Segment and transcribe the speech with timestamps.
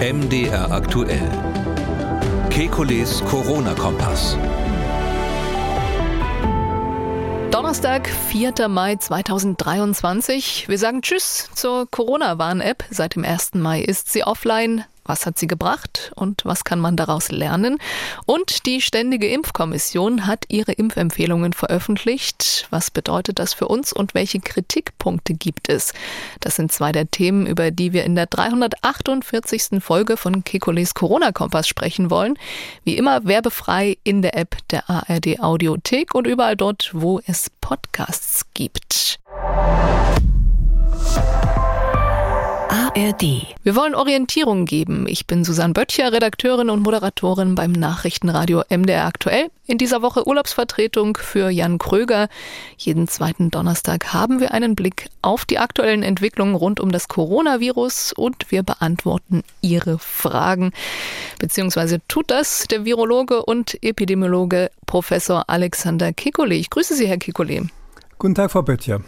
[0.00, 1.28] MDR aktuell.
[2.50, 4.36] Kekules Corona-Kompass.
[7.50, 8.68] Donnerstag, 4.
[8.68, 10.68] Mai 2023.
[10.68, 12.84] Wir sagen Tschüss zur Corona-Warn-App.
[12.90, 13.54] Seit dem 1.
[13.54, 14.84] Mai ist sie offline.
[15.08, 17.78] Was hat sie gebracht und was kann man daraus lernen?
[18.26, 22.66] Und die Ständige Impfkommission hat ihre Impfempfehlungen veröffentlicht.
[22.68, 25.94] Was bedeutet das für uns und welche Kritikpunkte gibt es?
[26.40, 29.82] Das sind zwei der Themen, über die wir in der 348.
[29.82, 32.38] Folge von Kekules Corona-Kompass sprechen wollen.
[32.84, 38.44] Wie immer werbefrei in der App der ARD Audiothek und überall dort, wo es Podcasts
[38.52, 39.18] gibt.
[42.98, 43.46] ARD.
[43.62, 45.06] Wir wollen Orientierung geben.
[45.06, 49.50] Ich bin Susanne Böttcher, Redakteurin und Moderatorin beim Nachrichtenradio MDR aktuell.
[49.66, 52.28] In dieser Woche Urlaubsvertretung für Jan Kröger.
[52.76, 58.14] Jeden zweiten Donnerstag haben wir einen Blick auf die aktuellen Entwicklungen rund um das Coronavirus
[58.14, 60.72] und wir beantworten Ihre Fragen.
[61.38, 66.56] Beziehungsweise tut das der Virologe und Epidemiologe Professor Alexander Kikole.
[66.56, 67.68] Ich grüße Sie, Herr Kikole.
[68.18, 69.02] Guten Tag, Frau Böttcher.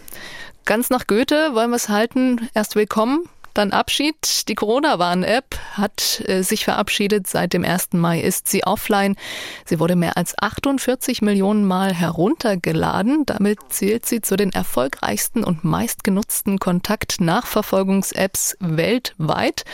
[0.64, 2.48] Ganz nach Goethe wollen wir es halten.
[2.54, 4.48] Erst willkommen, dann Abschied.
[4.48, 7.26] Die Corona-Warn-App hat äh, sich verabschiedet.
[7.26, 7.92] Seit dem 1.
[7.92, 9.16] Mai ist sie offline.
[9.64, 13.24] Sie wurde mehr als 48 Millionen Mal heruntergeladen.
[13.26, 19.64] Damit zählt sie zu den erfolgreichsten und meistgenutzten Kontakt-Nachverfolgungs-Apps weltweit.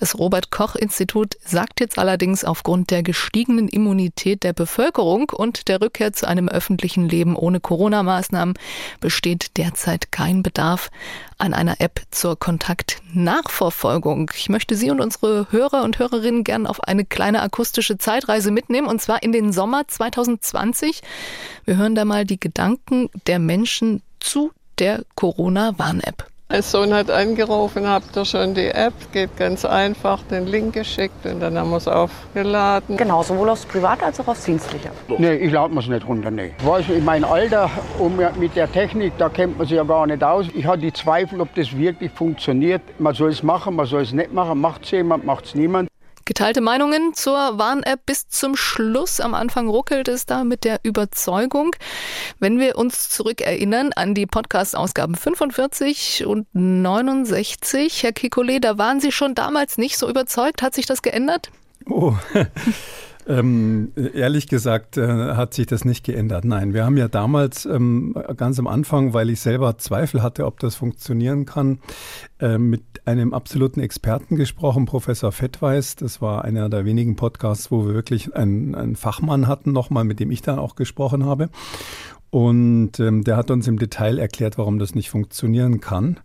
[0.00, 5.82] Das Robert Koch Institut sagt jetzt allerdings aufgrund der gestiegenen Immunität der Bevölkerung und der
[5.82, 8.54] Rückkehr zu einem öffentlichen Leben ohne Corona-Maßnahmen
[9.00, 10.90] besteht derzeit kein Bedarf
[11.36, 14.30] an einer App zur Kontaktnachverfolgung.
[14.34, 18.86] Ich möchte Sie und unsere Hörer und Hörerinnen gern auf eine kleine akustische Zeitreise mitnehmen,
[18.86, 21.02] und zwar in den Sommer 2020.
[21.66, 26.26] Wir hören da mal die Gedanken der Menschen zu der Corona-Warn-App.
[26.52, 31.24] Mein Sohn hat angerufen, habt ihr schon die App, geht ganz einfach, den Link geschickt
[31.24, 32.96] und dann haben wir es aufgeladen.
[32.96, 34.90] Genau, sowohl aufs Privat als auch aufs Dienstliche.
[35.16, 36.52] Nee, ich lade mir es nicht runter, nee.
[36.64, 40.24] Weiß, in meinem Alter und mit der Technik, da kennt man sich ja gar nicht
[40.24, 40.46] aus.
[40.52, 42.82] Ich habe die Zweifel, ob das wirklich funktioniert.
[42.98, 44.60] Man soll es machen, man soll es nicht machen.
[44.60, 45.88] Macht es jemand, macht es niemand.
[46.30, 49.18] Geteilte Meinungen zur Warn-App bis zum Schluss.
[49.18, 51.74] Am Anfang ruckelt es da mit der Überzeugung.
[52.38, 59.10] Wenn wir uns zurückerinnern an die Podcast-Ausgaben 45 und 69, Herr Kikole, da waren Sie
[59.10, 60.62] schon damals nicht so überzeugt.
[60.62, 61.50] Hat sich das geändert?
[61.86, 62.14] Oh.
[63.30, 66.44] Ähm, ehrlich gesagt äh, hat sich das nicht geändert.
[66.44, 70.58] Nein, wir haben ja damals ähm, ganz am Anfang, weil ich selber Zweifel hatte, ob
[70.58, 71.78] das funktionieren kann,
[72.40, 75.94] äh, mit einem absoluten Experten gesprochen, Professor Fettweis.
[75.94, 80.18] Das war einer der wenigen Podcasts, wo wir wirklich einen, einen Fachmann hatten, nochmal, mit
[80.18, 81.50] dem ich dann auch gesprochen habe.
[82.30, 86.20] Und ähm, der hat uns im Detail erklärt, warum das nicht funktionieren kann.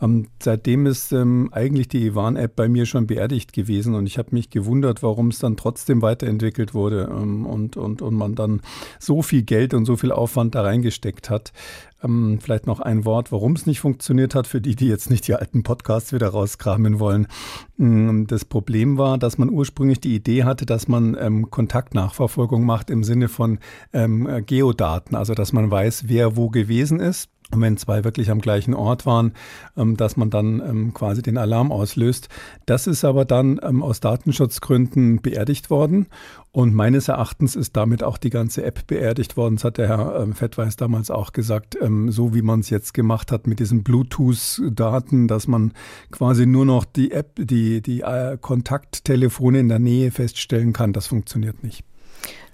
[0.00, 4.30] Ähm, seitdem ist ähm, eigentlich die Ivan-App bei mir schon beerdigt gewesen und ich habe
[4.32, 8.62] mich gewundert, warum es dann trotzdem weiterentwickelt wurde ähm, und, und, und man dann
[8.98, 11.52] so viel Geld und so viel Aufwand da reingesteckt hat.
[12.02, 15.26] Ähm, vielleicht noch ein Wort, warum es nicht funktioniert hat, für die, die jetzt nicht
[15.28, 17.26] die alten Podcasts wieder rauskramen wollen.
[17.78, 22.90] Ähm, das Problem war, dass man ursprünglich die Idee hatte, dass man ähm, Kontaktnachverfolgung macht
[22.90, 23.58] im Sinne von
[23.92, 27.30] ähm, Geodaten, also dass man weiß, wer wo gewesen ist.
[27.52, 29.32] Und wenn zwei wirklich am gleichen Ort waren,
[29.76, 32.28] ähm, dass man dann ähm, quasi den Alarm auslöst.
[32.66, 36.06] Das ist aber dann ähm, aus Datenschutzgründen beerdigt worden.
[36.52, 39.56] Und meines Erachtens ist damit auch die ganze App beerdigt worden.
[39.56, 41.78] Das hat der Herr Fettweis damals auch gesagt,
[42.08, 45.72] so wie man es jetzt gemacht hat mit diesen Bluetooth-Daten, dass man
[46.10, 50.92] quasi nur noch die App, die, die äh, Kontakttelefone in der Nähe feststellen kann.
[50.92, 51.84] Das funktioniert nicht.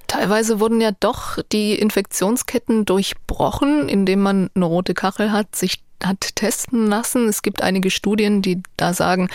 [0.07, 6.37] Teilweise wurden ja doch die Infektionsketten durchbrochen, indem man eine rote Kachel hat, sich hat
[6.37, 7.29] testen lassen.
[7.29, 9.29] Es gibt einige Studien, die da sagen,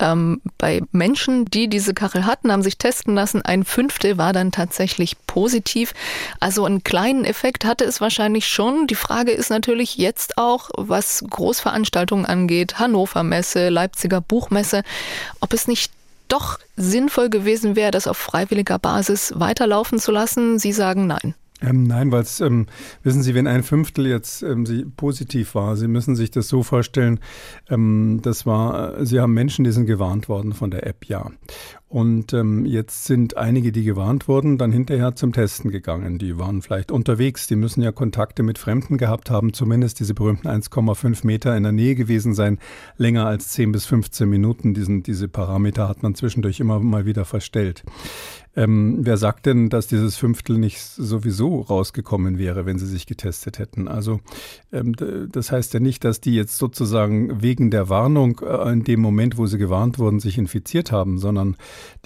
[0.00, 3.42] ähm, bei Menschen, die diese Kachel hatten, haben sich testen lassen.
[3.42, 5.92] Ein Fünftel war dann tatsächlich positiv.
[6.40, 8.86] Also einen kleinen Effekt hatte es wahrscheinlich schon.
[8.86, 14.82] Die Frage ist natürlich jetzt auch, was Großveranstaltungen angeht, Hannover Messe, Leipziger Buchmesse,
[15.40, 15.92] ob es nicht
[16.28, 20.58] doch sinnvoll gewesen wäre, das auf freiwilliger Basis weiterlaufen zu lassen?
[20.58, 21.34] Sie sagen nein.
[21.62, 22.66] Ähm, nein, weil es, ähm,
[23.02, 26.62] wissen Sie, wenn ein Fünftel jetzt ähm, Sie, positiv war, Sie müssen sich das so
[26.62, 27.18] vorstellen,
[27.70, 31.30] ähm, das war, Sie haben Menschen, die sind gewarnt worden von der App, ja.
[31.96, 36.18] Und ähm, jetzt sind einige, die gewarnt wurden, dann hinterher zum Testen gegangen.
[36.18, 40.46] Die waren vielleicht unterwegs, die müssen ja Kontakte mit Fremden gehabt haben, zumindest diese berühmten
[40.46, 42.58] 1,5 Meter in der Nähe gewesen sein,
[42.98, 44.74] länger als 10 bis 15 Minuten.
[44.74, 47.82] Diesen, diese Parameter hat man zwischendurch immer mal wieder verstellt.
[48.56, 53.58] Ähm, wer sagt denn, dass dieses Fünftel nicht sowieso rausgekommen wäre, wenn sie sich getestet
[53.58, 53.86] hätten?
[53.86, 54.20] Also
[54.72, 54.94] ähm,
[55.30, 59.36] das heißt ja nicht, dass die jetzt sozusagen wegen der Warnung äh, in dem Moment,
[59.36, 61.56] wo sie gewarnt wurden, sich infiziert haben, sondern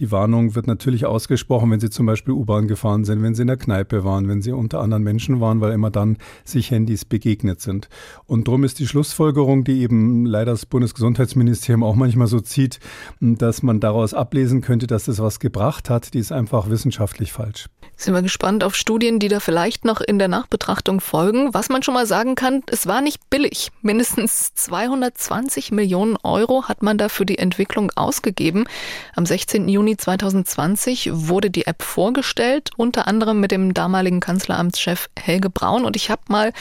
[0.00, 3.48] die Warnung wird natürlich ausgesprochen, wenn sie zum Beispiel U-Bahn gefahren sind, wenn sie in
[3.48, 7.60] der Kneipe waren, wenn sie unter anderen Menschen waren, weil immer dann sich Handys begegnet
[7.60, 7.88] sind.
[8.26, 12.80] Und darum ist die Schlussfolgerung, die eben leider das Bundesgesundheitsministerium auch manchmal so zieht,
[13.20, 17.66] dass man daraus ablesen könnte, dass das was gebracht hat, die ist einfach wissenschaftlich falsch.
[17.96, 21.52] Sind wir gespannt auf Studien, die da vielleicht noch in der Nachbetrachtung folgen.
[21.52, 23.70] Was man schon mal sagen kann, es war nicht billig.
[23.82, 28.64] Mindestens 220 Millionen Euro hat man da für die Entwicklung ausgegeben.
[29.14, 29.68] Am 16.
[29.68, 35.84] Juni 2020 wurde die App vorgestellt, unter anderem mit dem damaligen Kanzleramtschef Helge Braun.
[35.84, 36.54] Und ich habe mal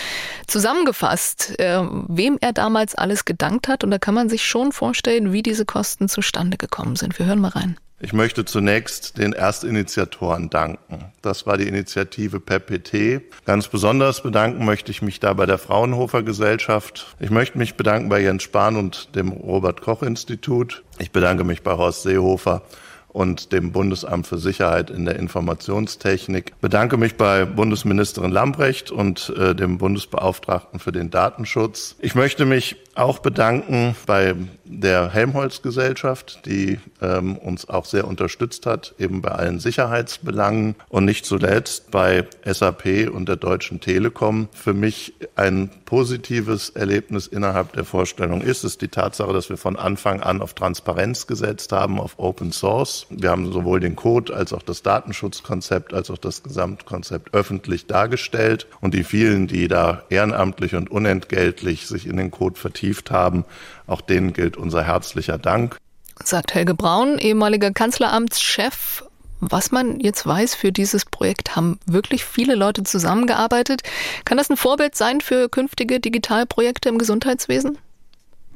[0.46, 3.86] zusammengefasst, äh, wem er damals alles gedankt hat.
[3.86, 7.18] Und da kann man sich schon vorstellen, wie diese Kosten zustande gekommen sind.
[7.18, 7.78] Wir hören mal rein.
[8.02, 11.12] Ich möchte zunächst den Erstinitiatoren danken.
[11.22, 13.22] Das war die Initiative PEPPT.
[13.46, 17.14] Ganz besonders bedanken möchte ich mich da bei der Fraunhofer Gesellschaft.
[17.20, 20.82] Ich möchte mich bedanken bei Jens Spahn und dem Robert Koch Institut.
[20.98, 22.62] Ich bedanke mich bei Horst Seehofer
[23.10, 26.54] und dem Bundesamt für Sicherheit in der Informationstechnik.
[26.62, 31.96] Bedanke mich bei Bundesministerin Lambrecht und äh, dem Bundesbeauftragten für den Datenschutz.
[32.00, 34.36] Ich möchte mich auch bedanken bei
[34.70, 41.26] der Helmholtz-Gesellschaft, die ähm, uns auch sehr unterstützt hat, eben bei allen Sicherheitsbelangen und nicht
[41.26, 44.48] zuletzt bei SAP und der Deutschen Telekom.
[44.54, 49.76] Für mich ein positives Erlebnis innerhalb der Vorstellung ist es die Tatsache, dass wir von
[49.76, 53.08] Anfang an auf Transparenz gesetzt haben, auf Open Source.
[53.10, 58.68] Wir haben sowohl den Code als auch das Datenschutzkonzept als auch das Gesamtkonzept öffentlich dargestellt
[58.82, 62.60] und die vielen, die da ehrenamtlich und unentgeltlich sich in den Code
[62.90, 63.46] vertieft haben,
[63.88, 65.78] auch denen gilt unser herzlicher Dank.
[66.24, 69.04] Sagt Helge Braun, ehemaliger Kanzleramtschef.
[69.42, 73.84] Was man jetzt weiß für dieses Projekt, haben wirklich viele Leute zusammengearbeitet.
[74.26, 77.78] Kann das ein Vorbild sein für künftige Digitalprojekte im Gesundheitswesen?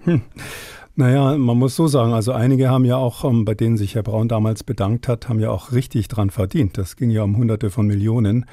[0.04, 0.24] Hm.
[0.96, 4.04] Naja, man muss so sagen, also einige haben ja auch, ähm, bei denen sich Herr
[4.04, 6.78] Braun damals bedankt hat, haben ja auch richtig dran verdient.
[6.78, 8.46] Das ging ja um Hunderte von Millionen.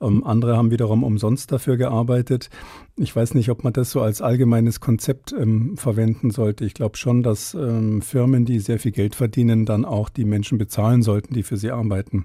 [0.00, 2.50] Ähm, andere haben wiederum umsonst dafür gearbeitet.
[2.96, 6.64] Ich weiß nicht, ob man das so als allgemeines Konzept ähm, verwenden sollte.
[6.64, 7.56] Ich glaube schon, dass
[8.00, 11.70] Firmen, die sehr viel Geld verdienen, dann auch die Menschen bezahlen sollten, die für sie
[11.70, 12.24] arbeiten.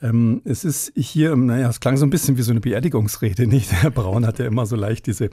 [0.00, 3.72] Ähm, es ist hier, naja, es klang so ein bisschen wie so eine Beerdigungsrede, nicht?
[3.72, 5.30] Herr Braun hat ja immer so leicht diese,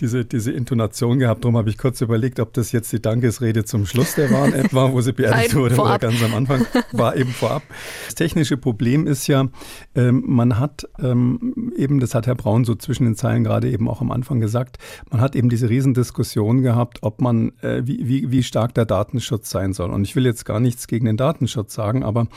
[0.00, 1.44] diese, diese Intonation gehabt.
[1.44, 5.00] Darum habe ich kurz überlegt, ob das jetzt die Dankesrede zum Schluss der war, wo
[5.00, 6.02] sie beerdigt wurde vorab.
[6.02, 7.62] oder ganz am Anfang war eben vorab.
[8.06, 9.48] Das technische Problem ist ja,
[9.94, 13.88] ähm, man hat ähm, eben, das hat Herr Braun so zwischen den Zeilen gerade eben
[13.88, 14.78] auch am Anfang gesagt,
[15.10, 19.50] man hat eben diese Riesendiskussion gehabt, ob man, äh, wie, wie, wie stark der Datenschutz
[19.50, 19.90] sein soll.
[19.90, 22.28] Und ich will jetzt gar nichts gegen den Datenschutz sagen, aber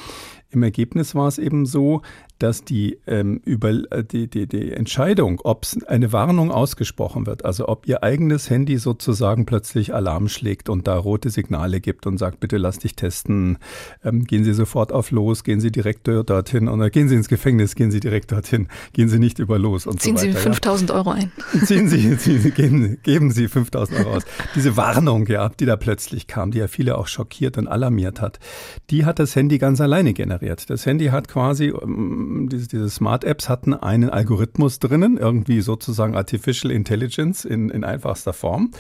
[0.52, 2.02] im Ergebnis war es eben so,
[2.40, 7.68] dass die, ähm, über, äh, die, die, die Entscheidung, ob eine Warnung ausgesprochen wird, also
[7.68, 12.40] ob ihr eigenes Handy sozusagen plötzlich Alarm schlägt und da rote Signale gibt und sagt,
[12.40, 13.58] bitte lass dich testen,
[14.04, 17.76] ähm, gehen Sie sofort auf los, gehen Sie direkt dorthin oder gehen Sie ins Gefängnis,
[17.76, 20.38] gehen Sie direkt dorthin, gehen Sie nicht über los und Ziehen so weiter.
[20.38, 20.96] Sie 5000 ja.
[20.96, 21.32] Euro ein.
[21.66, 24.24] Ziehen Sie, Sie geben, geben Sie 5000 Euro aus.
[24.56, 28.40] Diese Warnung, ja, die da plötzlich kam, die ja viele auch schockiert und alarmiert hat,
[28.90, 30.70] die hat das Handy ganz alleine generiert.
[30.70, 36.16] Das Handy hat quasi ähm, diese, diese Smart Apps hatten einen Algorithmus drinnen, irgendwie sozusagen
[36.16, 38.72] Artificial Intelligence in, in einfachster Form,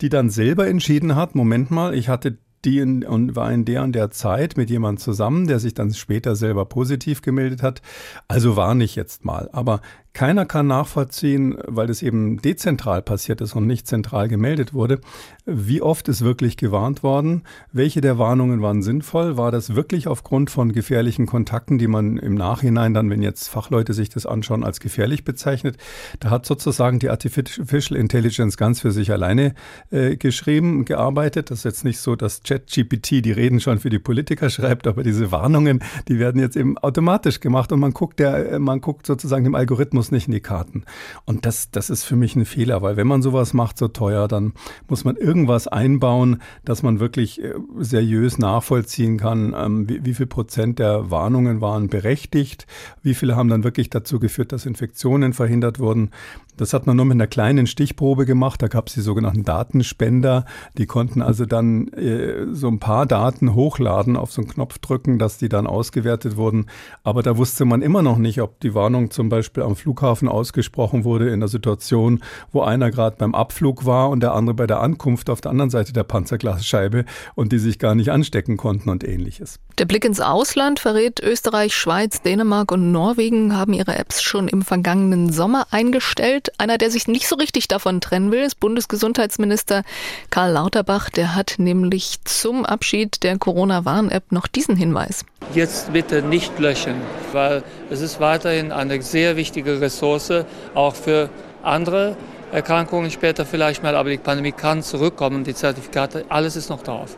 [0.00, 3.82] die dann selber entschieden hat, Moment mal, ich hatte die in, und war in der
[3.82, 7.82] und der Zeit mit jemand zusammen, der sich dann später selber positiv gemeldet hat.
[8.28, 9.48] Also warne ich jetzt mal.
[9.52, 9.80] Aber
[10.14, 15.00] keiner kann nachvollziehen, weil das eben dezentral passiert ist und nicht zentral gemeldet wurde,
[15.46, 17.42] wie oft ist wirklich gewarnt worden,
[17.72, 22.34] welche der Warnungen waren sinnvoll, war das wirklich aufgrund von gefährlichen Kontakten, die man im
[22.34, 25.78] Nachhinein dann, wenn jetzt Fachleute sich das anschauen, als gefährlich bezeichnet.
[26.20, 29.54] Da hat sozusagen die Artificial Intelligence ganz für sich alleine
[29.90, 31.50] äh, geschrieben, gearbeitet.
[31.50, 35.02] Das ist jetzt nicht so, dass ChatGPT die Reden schon für die Politiker schreibt, aber
[35.02, 39.44] diese Warnungen, die werden jetzt eben automatisch gemacht und man guckt der, man guckt sozusagen
[39.44, 40.82] dem Algorithmus muss nicht in die Karten.
[41.26, 44.26] Und das, das ist für mich ein Fehler, weil wenn man sowas macht, so teuer,
[44.26, 44.52] dann
[44.88, 50.26] muss man irgendwas einbauen, dass man wirklich äh, seriös nachvollziehen kann, ähm, wie, wie viel
[50.26, 52.66] Prozent der Warnungen waren berechtigt,
[53.04, 56.10] wie viele haben dann wirklich dazu geführt, dass Infektionen verhindert wurden.
[56.56, 58.60] Das hat man nur mit einer kleinen Stichprobe gemacht.
[58.60, 60.44] Da gab es die sogenannten Datenspender.
[60.76, 65.18] Die konnten also dann äh, so ein paar Daten hochladen, auf so einen Knopf drücken,
[65.18, 66.66] dass die dann ausgewertet wurden.
[67.04, 71.04] Aber da wusste man immer noch nicht, ob die Warnung zum Beispiel am Flughafen ausgesprochen
[71.04, 74.80] wurde in der Situation, wo einer gerade beim Abflug war und der andere bei der
[74.80, 79.04] Ankunft auf der anderen Seite der Panzerglasscheibe und die sich gar nicht anstecken konnten und
[79.04, 79.58] ähnliches.
[79.78, 84.62] Der Blick ins Ausland verrät, Österreich, Schweiz, Dänemark und Norwegen haben ihre Apps schon im
[84.62, 86.41] vergangenen Sommer eingestellt.
[86.58, 89.82] Einer, der sich nicht so richtig davon trennen will, ist Bundesgesundheitsminister
[90.30, 91.10] Karl Lauterbach.
[91.10, 95.24] Der hat nämlich zum Abschied der Corona-Warn-App noch diesen Hinweis.
[95.54, 96.94] Jetzt bitte nicht löschen,
[97.32, 100.32] weil es ist weiterhin eine sehr wichtige Ressource,
[100.74, 101.28] auch für
[101.62, 102.16] andere
[102.52, 107.16] Erkrankungen später vielleicht mal, aber die Pandemie kann zurückkommen, die Zertifikate, alles ist noch drauf.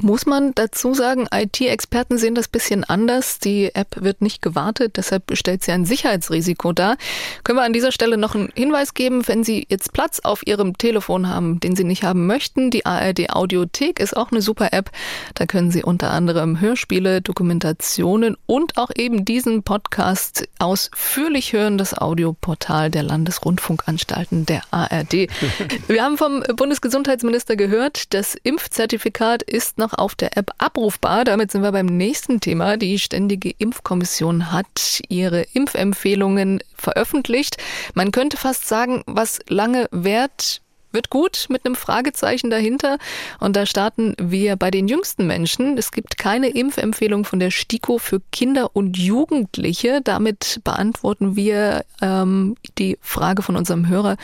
[0.00, 3.40] Muss man dazu sagen, IT-Experten sehen das bisschen anders.
[3.40, 6.96] Die App wird nicht gewartet, deshalb stellt sie ein Sicherheitsrisiko dar.
[7.42, 10.78] Können wir an dieser Stelle noch einen Hinweis geben, wenn Sie jetzt Platz auf Ihrem
[10.78, 12.70] Telefon haben, den Sie nicht haben möchten.
[12.70, 14.90] Die ARD Audiothek ist auch eine super App.
[15.34, 21.76] Da können Sie unter anderem Hörspiele, Dokumentationen und auch eben diesen Podcast ausführlich hören.
[21.76, 25.28] Das Audioportal der Landesrundfunkanstalten der ARD.
[25.88, 31.24] Wir haben vom Bundesgesundheitsminister gehört, das Impfzertifikat ist noch noch auf der App abrufbar.
[31.24, 32.76] Damit sind wir beim nächsten Thema.
[32.76, 37.56] Die Ständige Impfkommission hat ihre Impfempfehlungen veröffentlicht.
[37.94, 40.60] Man könnte fast sagen, was lange währt,
[40.92, 42.98] wird gut mit einem Fragezeichen dahinter.
[43.40, 45.76] Und da starten wir bei den jüngsten Menschen.
[45.76, 50.00] Es gibt keine Impfempfehlung von der STIKO für Kinder und Jugendliche.
[50.02, 54.16] Damit beantworten wir ähm, die Frage von unserem Hörer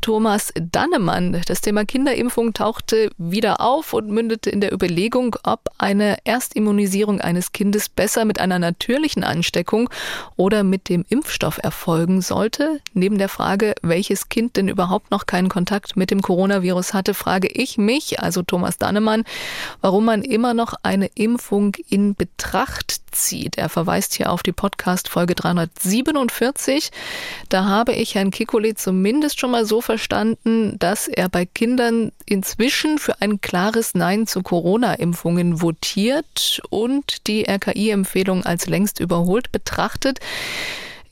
[0.00, 1.40] Thomas Dannemann.
[1.46, 7.52] Das Thema Kinderimpfung tauchte wieder auf und mündete in der Überlegung, ob eine Erstimmunisierung eines
[7.52, 9.90] Kindes besser mit einer natürlichen Ansteckung
[10.36, 12.80] oder mit dem Impfstoff erfolgen sollte.
[12.94, 17.48] Neben der Frage, welches Kind denn überhaupt noch keinen Kontakt mit dem Coronavirus hatte, frage
[17.48, 19.24] ich mich, also Thomas Dannemann,
[19.80, 23.56] warum man immer noch eine Impfung in Betracht zieht.
[23.56, 26.90] Er verweist hier auf die Podcast-Folge 347.
[27.48, 32.98] Da habe ich Herrn Kikuli zumindest schon mal so verstanden, dass er bei Kindern inzwischen
[32.98, 40.18] für ein klares Nein zu Corona-Impfungen votiert und die RKI-Empfehlung als längst überholt betrachtet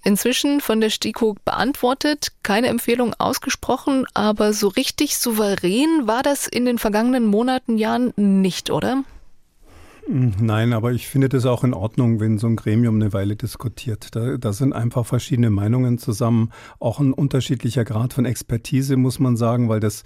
[0.04, 6.64] inzwischen von der STIKO beantwortet, keine Empfehlung ausgesprochen, aber so richtig souverän war das in
[6.64, 9.04] den vergangenen Monaten, Jahren nicht, oder?
[10.12, 14.09] Nein, aber ich finde das auch in Ordnung, wenn so ein Gremium eine Weile diskutiert.
[14.17, 16.50] Da, da sind einfach verschiedene Meinungen zusammen,
[16.81, 20.02] auch ein unterschiedlicher Grad von Expertise, muss man sagen, weil das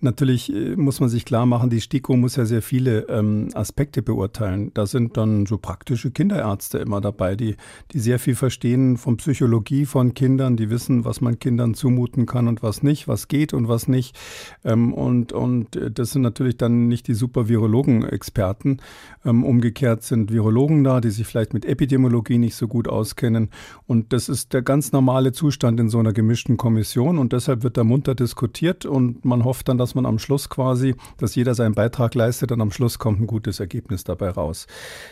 [0.00, 4.00] natürlich äh, muss man sich klar machen, die STIKO muss ja sehr viele ähm, Aspekte
[4.00, 4.70] beurteilen.
[4.74, 7.56] Da sind dann so praktische Kinderärzte immer dabei, die,
[7.90, 12.46] die sehr viel verstehen von Psychologie von Kindern, die wissen, was man Kindern zumuten kann
[12.46, 14.16] und was nicht, was geht und was nicht.
[14.64, 18.78] Ähm, und, und äh, das sind natürlich dann nicht die super Virologen-Experten.
[19.24, 23.48] Ähm, umgekehrt sind Virologen da, die sich vielleicht mit Epidemiologie nicht so gut auskennen.
[23.86, 27.18] Und das ist der ganz normale Zustand in so einer gemischten Kommission.
[27.18, 30.94] Und deshalb wird da munter diskutiert und man hofft dann, dass man am Schluss quasi,
[31.16, 34.66] dass jeder seinen Beitrag leistet und am Schluss kommt ein gutes Ergebnis dabei raus.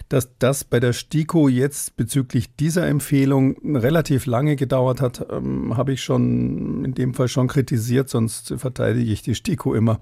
[0.08, 5.92] Dass das bei der STIKO jetzt bezüglich dieser Empfehlung relativ lange gedauert hat, ähm, habe
[5.92, 9.98] ich schon in dem Fall schon kritisiert, sonst verteidige ich die STIKO immer,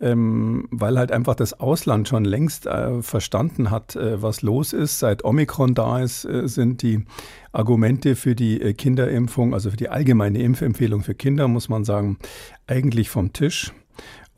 [0.00, 4.98] ähm, weil halt einfach das Ausland schon längst äh, verstanden hat, äh, was los ist.
[4.98, 7.04] Seit Omikron da ist, äh, sind die
[7.52, 12.18] Argumente für die äh, Kinderimpfung, also für die allgemeine Impfempfehlung für Kinder, muss man sagen,
[12.66, 13.72] eigentlich vom Tisch.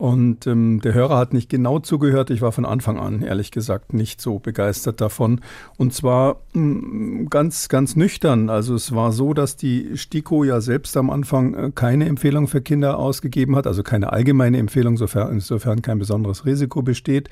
[0.03, 2.31] Und ähm, der Hörer hat nicht genau zugehört.
[2.31, 5.41] Ich war von Anfang an, ehrlich gesagt, nicht so begeistert davon.
[5.77, 8.51] Und zwar mh, mm, ganz, ganz nüchtern.
[8.51, 12.99] Also es war so, dass die STIKO ja selbst am Anfang keine Empfehlung für Kinder
[12.99, 17.31] ausgegeben hat, also keine allgemeine Empfehlung, sofern, insofern kein besonderes Risiko besteht.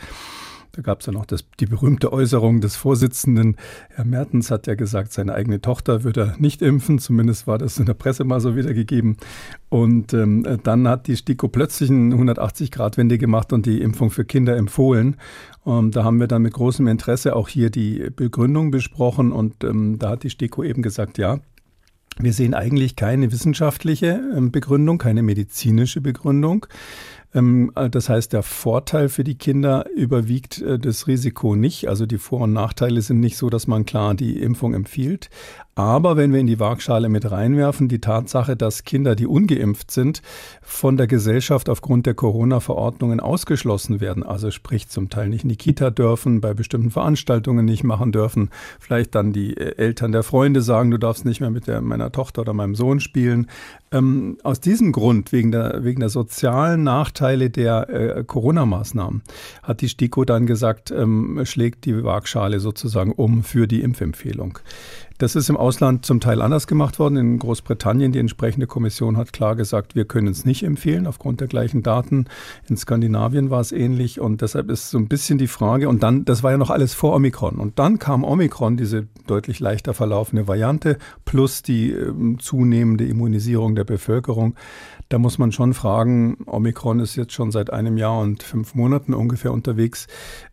[0.73, 3.57] Da gab es ja noch das, die berühmte Äußerung des Vorsitzenden.
[3.89, 6.99] Herr Mertens hat ja gesagt, seine eigene Tochter würde er nicht impfen.
[6.99, 9.17] Zumindest war das in der Presse mal so wiedergegeben.
[9.69, 14.57] Und ähm, dann hat die STIKO plötzlich eine 180-Grad-Wende gemacht und die Impfung für Kinder
[14.57, 15.17] empfohlen.
[15.63, 19.33] Und da haben wir dann mit großem Interesse auch hier die Begründung besprochen.
[19.33, 21.41] Und ähm, da hat die STIKO eben gesagt, ja,
[22.19, 26.67] wir sehen eigentlich keine wissenschaftliche ähm, Begründung, keine medizinische Begründung.
[27.35, 31.89] Ähm, äh, das heißt, der Vorteil für die Kinder überwiegt äh, das Risiko nicht.
[31.89, 35.31] Also die Vor- und Nachteile sind nicht so, dass man klar die Impfung empfiehlt.
[35.81, 40.21] Aber wenn wir in die Waagschale mit reinwerfen, die Tatsache, dass Kinder, die ungeimpft sind,
[40.61, 45.57] von der Gesellschaft aufgrund der Corona-Verordnungen ausgeschlossen werden, also sprich zum Teil nicht in die
[45.57, 50.61] Kita dürfen, bei bestimmten Veranstaltungen nicht machen dürfen, vielleicht dann die äh, Eltern der Freunde
[50.61, 53.47] sagen, du darfst nicht mehr mit der, meiner Tochter oder meinem Sohn spielen,
[53.93, 59.23] Ähm, aus diesem Grund, wegen der, wegen der sozialen Nachteile der äh, Corona-Maßnahmen,
[59.65, 64.61] hat die STIKO dann gesagt, ähm, schlägt die Waagschale sozusagen um für die Impfempfehlung.
[65.21, 67.19] Das ist im Ausland zum Teil anders gemacht worden.
[67.19, 71.47] In Großbritannien, die entsprechende Kommission hat klar gesagt, wir können es nicht empfehlen aufgrund der
[71.47, 72.25] gleichen Daten.
[72.71, 76.25] In Skandinavien war es ähnlich und deshalb ist so ein bisschen die Frage, und dann,
[76.25, 77.57] das war ja noch alles vor Omikron.
[77.57, 80.97] Und dann kam Omikron, diese deutlich leichter verlaufende Variante,
[81.27, 84.55] plus die äh, zunehmende Immunisierung der Bevölkerung.
[85.11, 89.13] Da muss man schon fragen, Omikron ist jetzt schon seit einem Jahr und fünf Monaten
[89.13, 90.07] ungefähr unterwegs,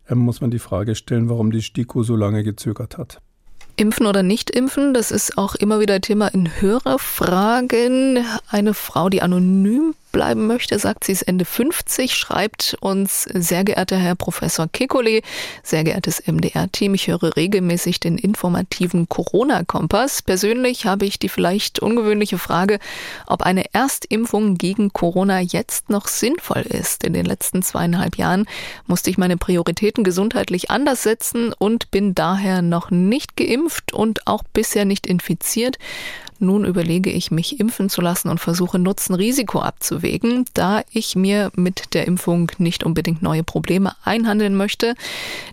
[0.08, 3.22] äh, muss man die Frage stellen, warum die STIKO so lange gezögert hat.
[3.78, 8.24] Impfen oder nicht impfen, das ist auch immer wieder Thema in Hörerfragen.
[8.50, 13.98] Eine Frau, die anonym bleiben möchte, sagt sie ist Ende 50, schreibt uns, sehr geehrter
[13.98, 15.22] Herr Professor Kekulé,
[15.62, 20.22] sehr geehrtes MDR-Team, ich höre regelmäßig den informativen Corona-Kompass.
[20.22, 22.80] Persönlich habe ich die vielleicht ungewöhnliche Frage,
[23.28, 27.04] ob eine Erstimpfung gegen Corona jetzt noch sinnvoll ist.
[27.04, 28.46] In den letzten zweieinhalb Jahren
[28.88, 34.42] musste ich meine Prioritäten gesundheitlich anders setzen und bin daher noch nicht geimpft und auch
[34.52, 35.78] bisher nicht infiziert.
[36.40, 41.94] Nun überlege ich, mich impfen zu lassen und versuche Nutzen-Risiko abzuwägen, da ich mir mit
[41.94, 44.94] der Impfung nicht unbedingt neue Probleme einhandeln möchte.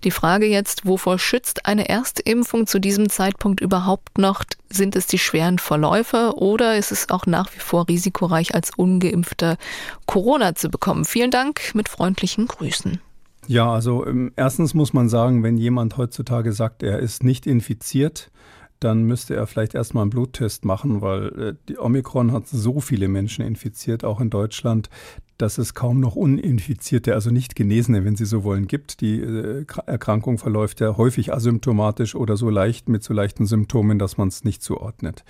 [0.03, 4.43] Die Frage jetzt, wovor schützt eine Erstimpfung zu diesem Zeitpunkt überhaupt noch?
[4.69, 9.57] Sind es die schweren Verläufe oder ist es auch nach wie vor risikoreich, als ungeimpfter
[10.05, 11.05] Corona zu bekommen?
[11.05, 12.99] Vielen Dank mit freundlichen Grüßen.
[13.47, 18.31] Ja, also ähm, erstens muss man sagen, wenn jemand heutzutage sagt, er ist nicht infiziert,
[18.85, 23.07] dann müsste er vielleicht erstmal einen Bluttest machen, weil äh, die Omikron hat so viele
[23.07, 24.89] Menschen infiziert, auch in Deutschland,
[25.37, 29.01] dass es kaum noch Uninfizierte, also nicht Genesene, wenn Sie so wollen, gibt.
[29.01, 34.17] Die äh, Erkrankung verläuft ja häufig asymptomatisch oder so leicht mit so leichten Symptomen, dass
[34.17, 35.23] man es nicht zuordnet.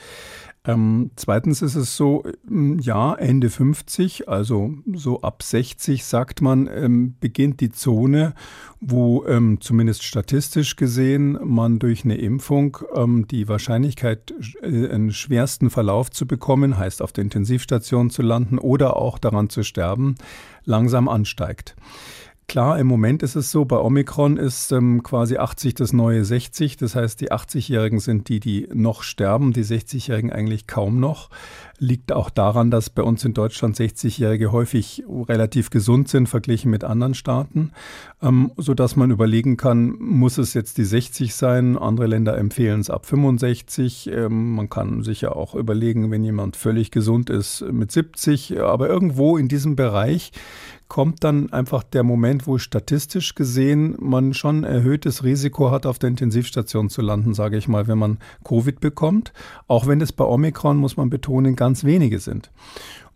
[0.67, 6.67] Ähm, zweitens ist es so, ähm, ja, Ende 50, also so ab 60, sagt man,
[6.67, 8.33] ähm, beginnt die Zone,
[8.79, 15.69] wo ähm, zumindest statistisch gesehen man durch eine Impfung ähm, die Wahrscheinlichkeit, äh, einen schwersten
[15.69, 19.94] Verlauf zu bekommen, heißt auf der Intensivstation zu landen oder auch daran zu sterben,
[20.65, 21.75] langsam ansteigt.
[22.47, 26.77] Klar, im Moment ist es so, bei Omikron ist ähm, quasi 80 das neue 60.
[26.77, 31.31] Das heißt, die 80-Jährigen sind die, die noch sterben, die 60-Jährigen eigentlich kaum noch.
[31.79, 36.83] Liegt auch daran, dass bei uns in Deutschland 60-Jährige häufig relativ gesund sind, verglichen mit
[36.83, 37.71] anderen Staaten,
[38.21, 41.77] ähm, sodass man überlegen kann, muss es jetzt die 60 sein?
[41.77, 44.07] Andere Länder empfehlen es ab 65.
[44.13, 48.61] Ähm, man kann sich ja auch überlegen, wenn jemand völlig gesund ist, mit 70.
[48.61, 50.31] Aber irgendwo in diesem Bereich
[50.95, 56.07] kommt dann einfach der Moment, wo statistisch gesehen man schon erhöhtes Risiko hat, auf der
[56.07, 59.33] Intensivstation zu landen, sage ich mal, wenn man Covid bekommt.
[59.67, 62.49] Auch wenn es bei Omikron, muss man betonen, ganz wenige sind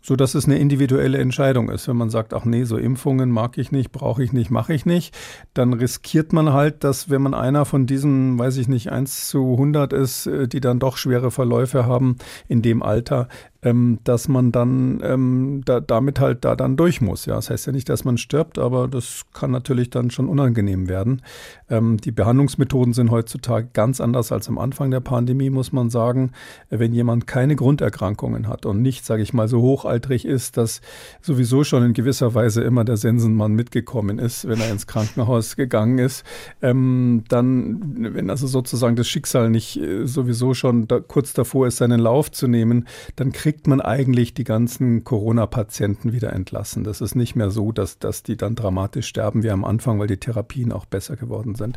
[0.02, 1.86] so dass es eine individuelle Entscheidung ist.
[1.86, 4.86] Wenn man sagt, ach nee, so Impfungen mag ich nicht, brauche ich nicht, mache ich
[4.86, 5.16] nicht,
[5.52, 9.52] dann riskiert man halt, dass wenn man einer von diesen, weiß ich nicht, 1 zu
[9.52, 12.16] 100 ist, äh, die dann doch schwere Verläufe haben
[12.48, 13.28] in dem Alter,
[13.62, 17.26] ähm, dass man dann ähm, da, damit halt da dann durch muss.
[17.26, 20.88] Ja, das heißt ja nicht, dass man stirbt, aber das kann natürlich dann schon unangenehm
[20.88, 21.22] werden.
[21.68, 26.32] Ähm, die Behandlungsmethoden sind heutzutage ganz anders als am Anfang der Pandemie, muss man sagen.
[26.70, 30.80] Wenn jemand keine Grunderkrankungen hat und nicht, sage ich mal, so hochaltrig ist, dass
[31.20, 35.98] sowieso schon in gewisser Weise immer der Sensenmann mitgekommen ist, wenn er ins Krankenhaus gegangen
[35.98, 36.24] ist,
[36.62, 41.76] ähm, dann, wenn also sozusagen das Schicksal nicht äh, sowieso schon da, kurz davor ist,
[41.76, 46.84] seinen Lauf zu nehmen, dann kriegt kriegt man eigentlich die ganzen Corona-Patienten wieder entlassen.
[46.84, 50.06] Das ist nicht mehr so, dass, dass die dann dramatisch sterben wie am Anfang, weil
[50.06, 51.76] die Therapien auch besser geworden sind.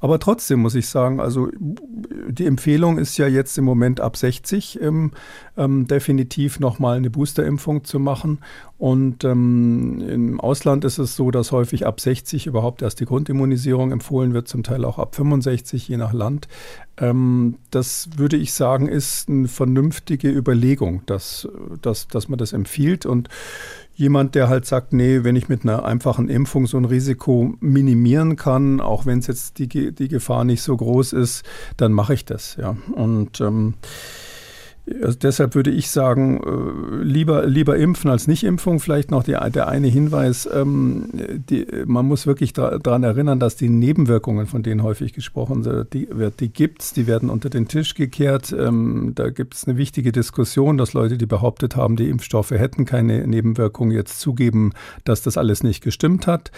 [0.00, 1.48] Aber trotzdem muss ich sagen, also
[2.28, 5.12] die Empfehlung ist ja jetzt im Moment ab 60 ähm,
[5.56, 8.40] ähm, definitiv nochmal eine Boosterimpfung zu machen.
[8.82, 13.92] Und ähm, im Ausland ist es so, dass häufig ab 60 überhaupt erst die Grundimmunisierung
[13.92, 16.48] empfohlen wird, zum Teil auch ab 65, je nach Land.
[16.96, 21.46] Ähm, das würde ich sagen, ist eine vernünftige Überlegung, dass,
[21.80, 23.06] dass, dass man das empfiehlt.
[23.06, 23.28] Und
[23.94, 28.34] jemand, der halt sagt, nee, wenn ich mit einer einfachen Impfung so ein Risiko minimieren
[28.34, 31.44] kann, auch wenn es jetzt die, die Gefahr nicht so groß ist,
[31.76, 32.56] dann mache ich das.
[32.56, 32.76] Ja.
[32.96, 33.74] Und ähm,
[35.00, 38.80] also deshalb würde ich sagen, äh, lieber, lieber impfen als nicht Impfung.
[38.80, 41.08] Vielleicht noch die, der eine Hinweis, ähm,
[41.48, 46.08] die, man muss wirklich daran erinnern, dass die Nebenwirkungen, von denen häufig gesprochen wird, die,
[46.40, 48.52] die gibt es, die werden unter den Tisch gekehrt.
[48.58, 52.84] Ähm, da gibt es eine wichtige Diskussion, dass Leute, die behauptet haben, die Impfstoffe hätten
[52.84, 54.72] keine Nebenwirkungen, jetzt zugeben,
[55.04, 56.50] dass das alles nicht gestimmt hat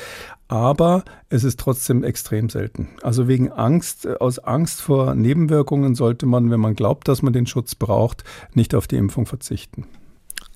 [0.49, 2.89] aber es ist trotzdem extrem selten.
[3.03, 7.33] Also wegen Angst, äh, aus Angst vor Nebenwirkungen sollte man, wenn man glaubt, dass man
[7.33, 9.87] den Schutz braucht, nicht auf die Impfung verzichten.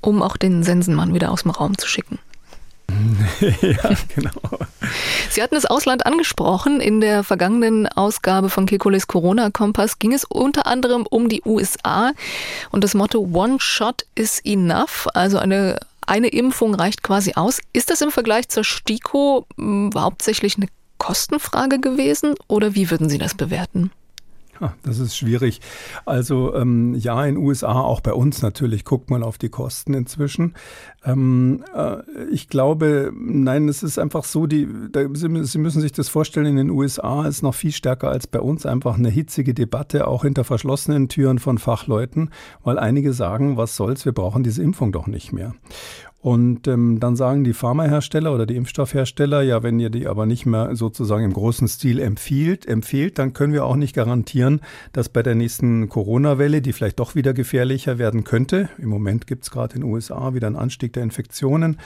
[0.01, 2.19] Um auch den Sensenmann wieder aus dem Raum zu schicken.
[3.41, 4.59] ja, genau.
[5.31, 6.81] Sie hatten das Ausland angesprochen.
[6.81, 12.13] In der vergangenen Ausgabe von Kekules Corona-Kompass ging es unter anderem um die USA
[12.71, 17.61] und das Motto One Shot is enough, also eine eine Impfung reicht quasi aus.
[17.73, 20.69] Ist das im Vergleich zur STIKO hm, hauptsächlich eine
[20.99, 23.91] Kostenfrage gewesen oder wie würden Sie das bewerten?
[24.83, 25.61] Das ist schwierig.
[26.05, 29.95] Also ähm, ja, in den USA, auch bei uns natürlich, guckt man auf die Kosten
[29.95, 30.55] inzwischen.
[31.05, 31.99] Ähm, äh,
[32.31, 36.47] ich glaube, nein, es ist einfach so, die, da, Sie, Sie, müssen sich das vorstellen,
[36.47, 40.23] in den USA ist noch viel stärker als bei uns einfach eine hitzige Debatte, auch
[40.23, 42.31] hinter verschlossenen Türen von Fachleuten,
[42.65, 45.55] weil einige sagen, was soll's, wir brauchen diese Impfung doch nicht mehr.
[46.21, 50.47] Und ähm, dann sagen die Pharmahersteller oder die Impfstoffhersteller, ja, wenn ihr die aber nicht
[50.47, 54.61] mehr sozusagen im großen Stil empfiehlt, empfiehlt, dann können wir auch nicht garantieren,
[54.93, 59.45] dass bei der nächsten Corona-Welle, die vielleicht doch wieder gefährlicher werden könnte, im Moment gibt
[59.45, 61.79] es gerade in den USA wieder einen Anstieg der Infektionen,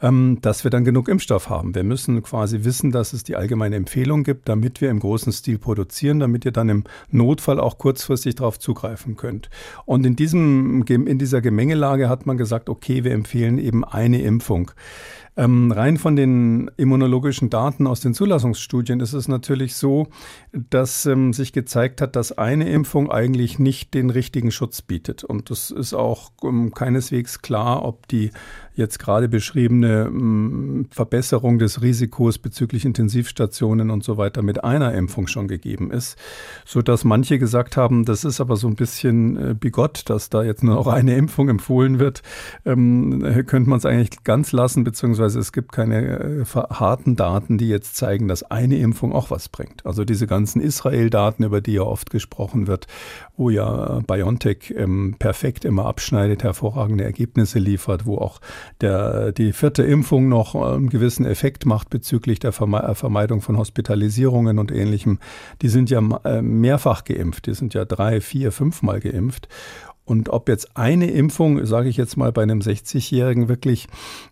[0.00, 1.74] ähm, dass wir dann genug Impfstoff haben.
[1.74, 5.58] Wir müssen quasi wissen, dass es die allgemeine Empfehlung gibt, damit wir im großen Stil
[5.58, 9.50] produzieren, damit ihr dann im Notfall auch kurzfristig darauf zugreifen könnt.
[9.84, 14.22] Und in, diesem, in dieser Gemengelage hat man gesagt, okay, wir empfehlen eben eben eine
[14.22, 14.70] Impfung.
[15.36, 20.08] Ähm, rein von den immunologischen Daten aus den Zulassungsstudien ist es natürlich so,
[20.52, 25.22] dass ähm, sich gezeigt hat, dass eine Impfung eigentlich nicht den richtigen Schutz bietet.
[25.22, 28.32] Und es ist auch ähm, keineswegs klar, ob die
[28.74, 35.26] jetzt gerade beschriebene hm, Verbesserung des Risikos bezüglich Intensivstationen und so weiter mit einer Impfung
[35.26, 36.18] schon gegeben ist,
[36.64, 40.42] so dass manche gesagt haben, das ist aber so ein bisschen äh, bigott, dass da
[40.42, 42.22] jetzt nur noch eine Impfung empfohlen wird.
[42.64, 47.68] Ähm, könnte man es eigentlich ganz lassen, beziehungsweise es gibt keine äh, harten Daten, die
[47.68, 49.84] jetzt zeigen, dass eine Impfung auch was bringt.
[49.84, 52.86] Also diese ganzen Israel-Daten, über die ja oft gesprochen wird,
[53.36, 58.40] wo ja BioNTech ähm, perfekt immer abschneidet, hervorragende Ergebnisse liefert, wo auch
[58.80, 64.58] der, die vierte Impfung noch einen gewissen Effekt macht bezüglich der äh, Vermeidung von Hospitalisierungen
[64.58, 65.18] und ähnlichem.
[65.62, 69.48] Die sind ja äh, mehrfach geimpft, die sind ja drei, vier, fünfmal geimpft.
[70.10, 73.86] Und ob jetzt eine Impfung, sage ich jetzt mal bei einem 60-Jährigen, wirklich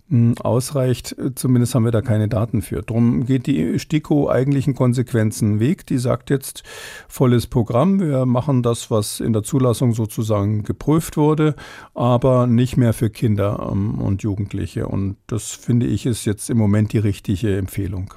[0.09, 2.83] hm, ausreicht, zumindest haben wir da keine Daten für.
[2.83, 5.87] Drum geht die STIKO eigentlichen Konsequenzen Weg.
[5.87, 6.65] Die sagt jetzt
[7.07, 8.01] volles Programm.
[8.01, 11.55] Wir machen das, was in der Zulassung sozusagen geprüft wurde,
[11.95, 14.89] aber nicht mehr für Kinder ähm, und Jugendliche.
[14.89, 18.15] Und das finde ich ist jetzt im Moment die richtige Empfehlung.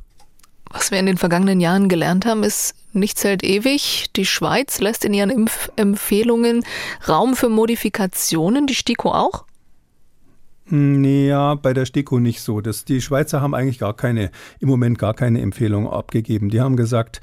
[0.73, 4.07] Was wir in den vergangenen Jahren gelernt haben, ist, nichts hält ewig.
[4.15, 6.63] Die Schweiz lässt in ihren Impfempfehlungen
[7.07, 9.45] Raum für Modifikationen, die STIKO auch?
[10.71, 12.61] Ja, bei der STIKO nicht so.
[12.61, 16.49] Das, die Schweizer haben eigentlich gar keine, im Moment gar keine Empfehlung abgegeben.
[16.49, 17.19] Die haben gesagt,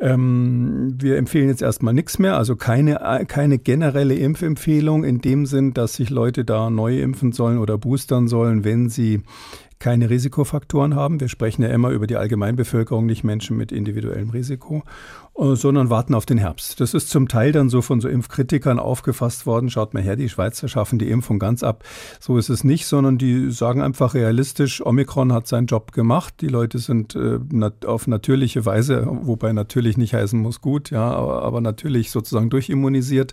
[0.00, 5.72] ähm, wir empfehlen jetzt erstmal nichts mehr, also keine, keine generelle Impfempfehlung in dem Sinn,
[5.72, 9.22] dass sich Leute da neu impfen sollen oder boostern sollen, wenn sie
[9.80, 11.20] keine Risikofaktoren haben.
[11.20, 14.84] Wir sprechen ja immer über die Allgemeinbevölkerung, nicht Menschen mit individuellem Risiko,
[15.38, 16.80] äh, sondern warten auf den Herbst.
[16.80, 19.70] Das ist zum Teil dann so von so Impfkritikern aufgefasst worden.
[19.70, 21.82] Schaut mal her, die Schweizer schaffen die Impfung ganz ab.
[22.20, 26.34] So ist es nicht, sondern die sagen einfach realistisch, Omikron hat seinen Job gemacht.
[26.42, 27.38] Die Leute sind äh,
[27.86, 33.32] auf natürliche Weise, wobei natürlich nicht heißen muss gut, ja, aber, aber natürlich sozusagen durchimmunisiert.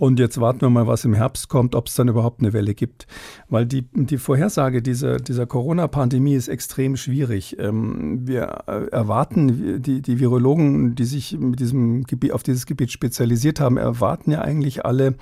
[0.00, 2.72] Und jetzt warten wir mal, was im Herbst kommt, ob es dann überhaupt eine Welle
[2.72, 3.06] gibt.
[3.50, 7.58] Weil die, die Vorhersage dieser, dieser Corona-Pandemie ist extrem schwierig.
[7.58, 12.90] Ähm, wir äh, erwarten, die, die Virologen, die sich mit diesem Gebiet, auf dieses Gebiet
[12.90, 15.16] spezialisiert haben, erwarten ja eigentlich alle,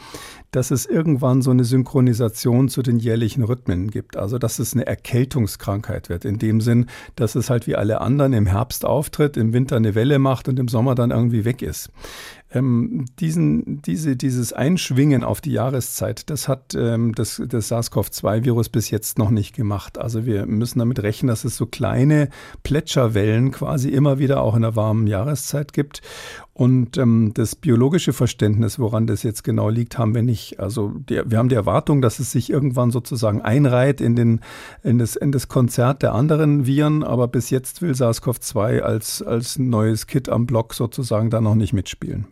[0.53, 4.17] dass es irgendwann so eine Synchronisation zu den jährlichen Rhythmen gibt.
[4.17, 6.25] Also, dass es eine Erkältungskrankheit wird.
[6.25, 6.87] In dem Sinn,
[7.17, 10.61] dass es halt wie alle anderen im Herbst auftritt, im Winter eine Welle macht und
[10.61, 11.91] im Sommer dann irgendwie weg ist.
[12.51, 18.91] Ähm, diesen, diese, dieses Einschwingen auf die Jahreszeit, das hat ähm, das, das SARS-CoV-2-Virus bis
[18.91, 19.99] jetzt noch nicht gemacht.
[19.99, 22.31] Also wir müssen damit rechnen, dass es so kleine
[22.63, 26.01] Plätscherwellen quasi immer wieder auch in der warmen Jahreszeit gibt.
[26.55, 30.59] Und ähm, das biologische Verständnis, woran das jetzt genau liegt, haben wir nicht.
[30.59, 34.41] Also die, wir haben die Erwartung, dass es sich irgendwann sozusagen einreiht in, den,
[34.83, 39.59] in, das, in das Konzert der anderen Viren, aber bis jetzt will SARS-CoV-2 als, als
[39.59, 42.27] neues Kit am Block sozusagen da noch nicht mitspielen.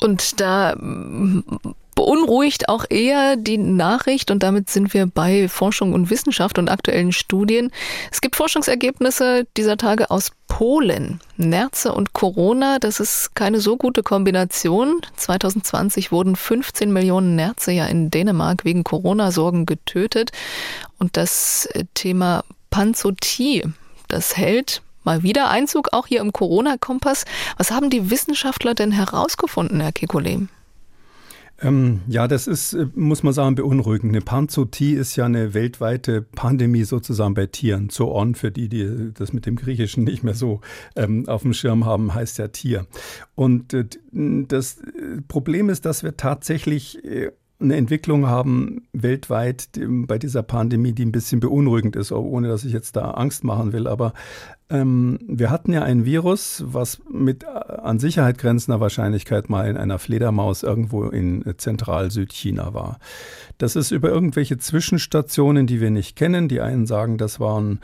[0.00, 0.74] Und da
[1.94, 7.12] beunruhigt auch eher die Nachricht, und damit sind wir bei Forschung und Wissenschaft und aktuellen
[7.12, 7.70] Studien.
[8.10, 11.20] Es gibt Forschungsergebnisse dieser Tage aus Polen.
[11.36, 15.02] Nerze und Corona, das ist keine so gute Kombination.
[15.16, 20.32] 2020 wurden 15 Millionen Nerze ja in Dänemark wegen Corona-Sorgen getötet.
[20.98, 23.64] Und das Thema Panzotie,
[24.08, 27.24] das hält Mal wieder Einzug auch hier im Corona-Kompass.
[27.56, 30.48] Was haben die Wissenschaftler denn herausgefunden, Herr Kekulé?
[31.62, 34.12] Ähm, ja, das ist, äh, muss man sagen, beunruhigend.
[34.12, 37.90] Eine Panzotie ist ja eine weltweite Pandemie sozusagen bei Tieren.
[37.90, 40.60] Zoon, für die, die das mit dem Griechischen nicht mehr so
[40.96, 42.86] ähm, auf dem Schirm haben, heißt ja Tier.
[43.34, 50.18] Und äh, das äh, Problem ist, dass wir tatsächlich äh, eine Entwicklung haben weltweit bei
[50.18, 53.86] dieser Pandemie, die ein bisschen beunruhigend ist, ohne dass ich jetzt da Angst machen will.
[53.86, 54.14] Aber
[54.70, 59.76] ähm, wir hatten ja ein Virus, was mit äh, an Sicherheit grenzender Wahrscheinlichkeit mal in
[59.76, 62.98] einer Fledermaus irgendwo in Zentral-Südchina war.
[63.58, 66.48] Das ist über irgendwelche Zwischenstationen, die wir nicht kennen.
[66.48, 67.80] Die einen sagen, das waren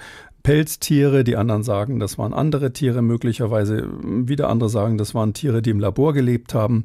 [0.47, 5.61] Pelztiere, die anderen sagen, das waren andere Tiere möglicherweise, wieder andere sagen, das waren Tiere,
[5.61, 6.85] die im Labor gelebt haben.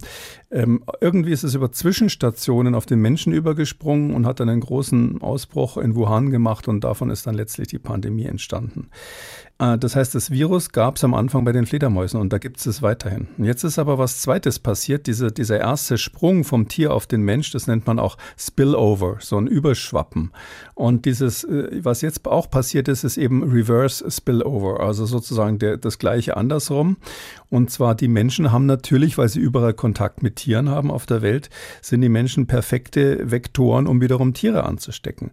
[0.49, 5.21] Ähm, irgendwie ist es über Zwischenstationen auf den Menschen übergesprungen und hat dann einen großen
[5.21, 8.89] Ausbruch in Wuhan gemacht und davon ist dann letztlich die Pandemie entstanden.
[9.61, 12.57] Äh, das heißt, das Virus gab es am Anfang bei den Fledermäusen und da gibt
[12.57, 13.27] es es weiterhin.
[13.37, 15.07] Jetzt ist aber was Zweites passiert.
[15.07, 19.37] Diese, dieser erste Sprung vom Tier auf den Mensch, das nennt man auch Spillover, so
[19.37, 20.31] ein Überschwappen.
[20.73, 25.77] Und dieses, äh, was jetzt auch passiert ist, ist eben Reverse Spillover, also sozusagen der,
[25.77, 26.97] das gleiche andersrum.
[27.49, 31.21] Und zwar die Menschen haben natürlich, weil sie überall Kontakt mit Tieren haben auf der
[31.21, 31.49] Welt,
[31.81, 35.31] sind die Menschen perfekte Vektoren, um wiederum Tiere anzustecken.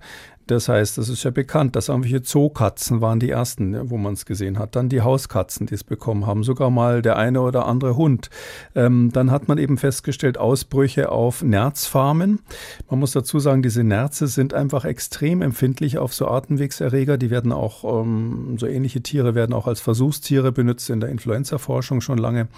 [0.48, 4.24] Das heißt, das ist ja bekannt, dass irgendwelche Zookatzen waren die ersten, wo man es
[4.24, 4.76] gesehen hat.
[4.76, 8.30] Dann die Hauskatzen, die es bekommen haben, sogar mal der eine oder andere Hund.
[8.74, 12.40] Ähm, dann hat man eben festgestellt, Ausbrüche auf Nerzfarmen.
[12.88, 17.18] Man muss dazu sagen, diese Nerze sind einfach extrem empfindlich auf so Atemwegserreger.
[17.18, 22.00] Die werden auch, ähm, so ähnliche Tiere werden auch als Versuchstiere benutzt in der Influenza-Forschung
[22.00, 22.48] schon lange.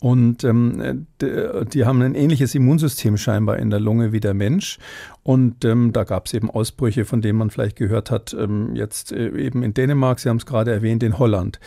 [0.00, 4.78] Und ähm, die haben ein ähnliches Immunsystem scheinbar in der Lunge wie der Mensch.
[5.28, 9.12] Und ähm, da gab es eben Ausbrüche, von denen man vielleicht gehört hat, ähm, jetzt
[9.12, 11.60] äh, eben in Dänemark, Sie haben es gerade erwähnt, in Holland.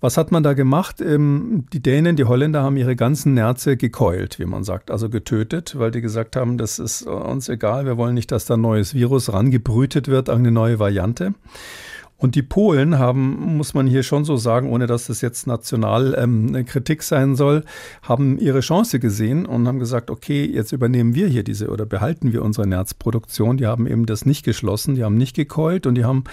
[0.00, 1.00] Was hat man da gemacht?
[1.00, 5.78] Ähm, die Dänen, die Holländer haben ihre ganzen Nerze gekeult, wie man sagt, also getötet,
[5.78, 8.94] weil die gesagt haben, das ist uns egal, wir wollen nicht, dass da ein neues
[8.94, 11.34] Virus rangebrütet wird, eine neue Variante.
[12.16, 16.14] Und die Polen haben, muss man hier schon so sagen, ohne dass das jetzt national
[16.16, 17.64] ähm, Kritik sein soll,
[18.02, 22.32] haben ihre Chance gesehen und haben gesagt, okay, jetzt übernehmen wir hier diese oder behalten
[22.32, 23.56] wir unsere Nerzproduktion.
[23.56, 26.24] Die haben eben das nicht geschlossen, die haben nicht gekeult und die haben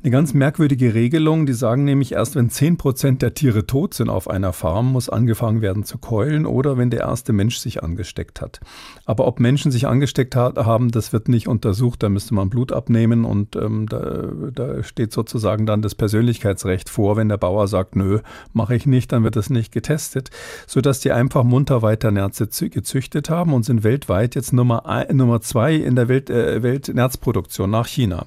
[0.00, 1.44] eine ganz merkwürdige Regelung.
[1.44, 5.08] Die sagen nämlich, erst wenn 10 Prozent der Tiere tot sind auf einer Farm, muss
[5.08, 8.60] angefangen werden zu keulen oder wenn der erste Mensch sich angesteckt hat.
[9.06, 12.02] Aber ob Menschen sich angesteckt haben, das wird nicht untersucht.
[12.02, 17.16] Da müsste man Blut abnehmen und ähm, da, da steht sozusagen dann das Persönlichkeitsrecht vor.
[17.16, 18.20] Wenn der Bauer sagt, nö,
[18.52, 20.30] mache ich nicht, dann wird das nicht getestet,
[20.68, 25.40] sodass die einfach munter weiter Nerze gezüchtet haben und sind weltweit jetzt Nummer, ein, Nummer
[25.40, 28.26] zwei in der Welt, äh, Weltnerzproduktion nach China.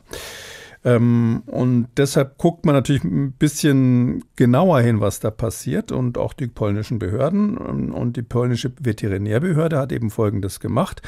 [0.84, 6.34] Ähm, und deshalb guckt man natürlich ein bisschen genauer hin, was da passiert und auch
[6.34, 7.58] die polnischen Behörden.
[7.58, 11.02] Ähm, und die polnische Veterinärbehörde hat eben Folgendes gemacht.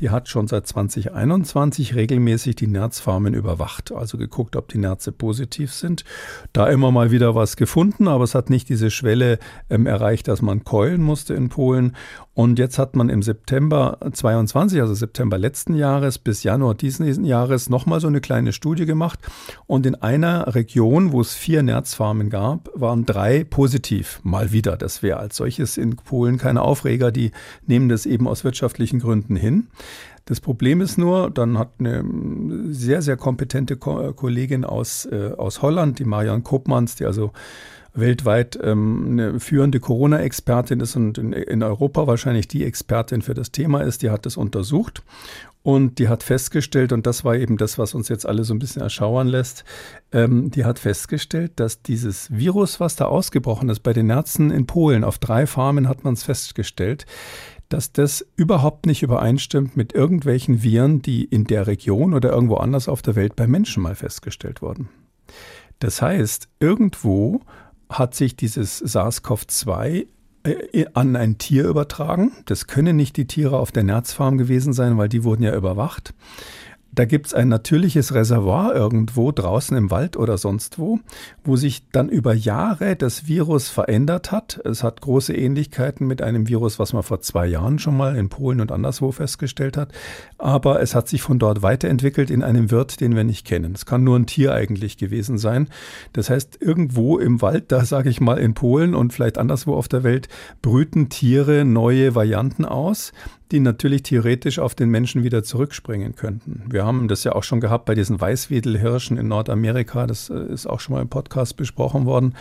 [0.00, 5.72] Die hat schon seit 2021 regelmäßig die Nerzfarmen überwacht, also geguckt, ob die Nerze positiv
[5.72, 6.04] sind.
[6.52, 9.38] Da immer mal wieder was gefunden, aber es hat nicht diese Schwelle
[9.68, 11.96] ähm, erreicht, dass man keulen musste in Polen.
[12.38, 17.68] Und jetzt hat man im September 22, also September letzten Jahres bis Januar diesen Jahres
[17.68, 19.17] nochmal so eine kleine Studie gemacht.
[19.66, 24.20] Und in einer Region, wo es vier Nerzfarmen gab, waren drei positiv.
[24.22, 24.76] Mal wieder.
[24.76, 27.10] Das wäre als solches in Polen keine Aufreger.
[27.12, 27.32] Die
[27.66, 29.68] nehmen das eben aus wirtschaftlichen Gründen hin.
[30.24, 32.04] Das Problem ist nur, dann hat eine
[32.68, 37.32] sehr, sehr kompetente Kollegin aus, äh, aus Holland, die Marian Koopmans, die also
[37.94, 43.52] weltweit ähm, eine führende Corona-Expertin ist und in, in, Europa wahrscheinlich die Expertin für das
[43.52, 45.02] Thema ist, die hat das untersucht
[45.62, 48.58] und die hat festgestellt, und das war eben das, was uns jetzt alle so ein
[48.58, 49.64] bisschen erschauern lässt,
[50.12, 54.66] ähm, die hat festgestellt, dass dieses Virus, was da ausgebrochen ist, bei den Ärzten in
[54.66, 57.06] Polen, auf drei Farmen hat man es festgestellt,
[57.68, 62.88] dass das überhaupt nicht übereinstimmt mit irgendwelchen Viren, die in der Region oder irgendwo anders
[62.88, 64.88] auf der Welt bei Menschen mal festgestellt wurden.
[65.78, 67.42] Das heißt, irgendwo
[67.90, 70.06] hat sich dieses SARS-CoV-2 äh,
[70.94, 72.32] an ein Tier übertragen.
[72.46, 76.14] Das können nicht die Tiere auf der Nerzfarm gewesen sein, weil die wurden ja überwacht.
[76.98, 80.98] Da gibt es ein natürliches Reservoir irgendwo draußen im Wald oder sonst wo,
[81.44, 84.60] wo sich dann über Jahre das Virus verändert hat.
[84.64, 88.30] Es hat große Ähnlichkeiten mit einem Virus, was man vor zwei Jahren schon mal in
[88.30, 89.92] Polen und anderswo festgestellt hat.
[90.38, 93.74] Aber es hat sich von dort weiterentwickelt in einem Wirt, den wir nicht kennen.
[93.76, 95.68] Es kann nur ein Tier eigentlich gewesen sein.
[96.14, 99.86] Das heißt, irgendwo im Wald, da sage ich mal in Polen und vielleicht anderswo auf
[99.86, 100.26] der Welt,
[100.62, 103.12] brüten Tiere neue Varianten aus
[103.52, 106.62] die natürlich theoretisch auf den Menschen wieder zurückspringen könnten.
[106.68, 110.06] Wir haben das ja auch schon gehabt bei diesen Weißwedelhirschen in Nordamerika.
[110.06, 112.34] Das äh, ist auch schon mal im Podcast besprochen worden.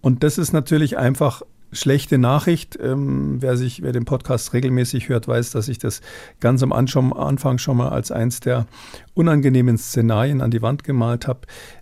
[0.00, 2.78] Und das ist natürlich einfach schlechte Nachricht.
[2.80, 6.02] Ähm, wer, sich, wer den Podcast regelmäßig hört, weiß, dass ich das
[6.40, 8.66] ganz am Anfang schon mal als eins der
[9.14, 11.40] unangenehmen Szenarien an die Wand gemalt habe.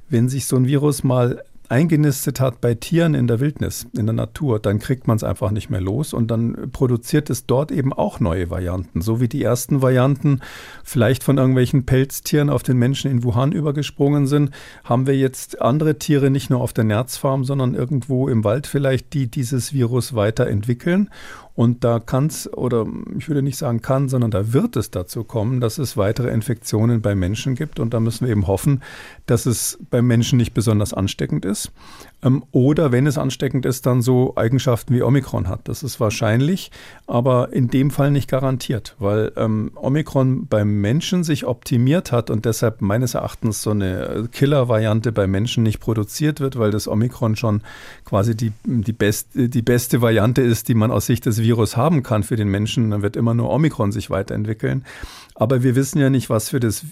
[0.09, 4.13] Wenn sich so ein Virus mal eingenistet hat bei Tieren in der Wildnis, in der
[4.13, 7.93] Natur, dann kriegt man es einfach nicht mehr los und dann produziert es dort eben
[7.93, 9.01] auch neue Varianten.
[9.01, 10.41] So wie die ersten Varianten
[10.83, 14.51] vielleicht von irgendwelchen Pelztieren auf den Menschen in Wuhan übergesprungen sind,
[14.83, 19.15] haben wir jetzt andere Tiere nicht nur auf der Nerzfarm, sondern irgendwo im Wald vielleicht,
[19.15, 21.09] die dieses Virus weiterentwickeln.
[21.55, 22.87] Und da kann es, oder
[23.19, 27.03] ich würde nicht sagen kann, sondern da wird es dazu kommen, dass es weitere Infektionen
[27.03, 27.81] bei Menschen gibt.
[27.81, 28.83] Und da müssen wir eben hoffen,
[29.27, 31.73] dass es beim Menschen nicht besonders ansteckend ist.
[32.23, 35.69] Ähm, oder wenn es ansteckend ist, dann so Eigenschaften wie Omikron hat.
[35.69, 36.71] Das ist wahrscheinlich,
[37.07, 42.45] aber in dem Fall nicht garantiert, weil ähm, Omikron beim Menschen sich optimiert hat und
[42.45, 47.63] deshalb meines Erachtens so eine Killer-Variante bei Menschen nicht produziert wird, weil das Omikron schon
[48.05, 52.03] quasi die, die, best, die beste Variante ist, die man aus Sicht des Virus haben
[52.03, 52.91] kann für den Menschen.
[52.91, 54.85] Dann wird immer nur Omikron sich weiterentwickeln.
[55.35, 56.85] Aber wir wissen ja nicht, was für das,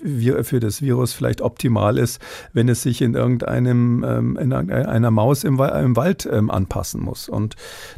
[0.42, 2.20] für das Virus vielleicht optimal ist,
[2.54, 7.28] wenn es sich in irgendeinem, ähm, in einer Maus im, im Wald ähm, anpassen muss.
[7.28, 7.56] Und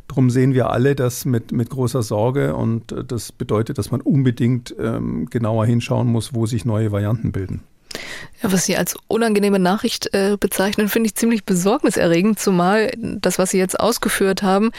[0.09, 2.57] darum sehen wir alle das mit, mit großer Sorge.
[2.57, 7.31] Und äh, das bedeutet, dass man unbedingt ähm, genauer hinschauen muss, wo sich neue Varianten
[7.31, 7.63] bilden.
[8.43, 13.51] Ja, was Sie als unangenehme Nachricht äh, bezeichnen, finde ich ziemlich besorgniserregend, zumal das, was
[13.51, 14.71] Sie jetzt ausgeführt haben,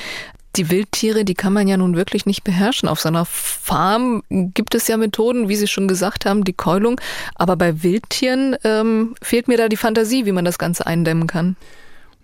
[0.55, 2.89] die Wildtiere, die kann man ja nun wirklich nicht beherrschen.
[2.89, 6.99] Auf so einer Farm gibt es ja Methoden, wie Sie schon gesagt haben, die Keulung.
[7.35, 11.55] Aber bei Wildtieren ähm, fehlt mir da die Fantasie, wie man das Ganze eindämmen kann.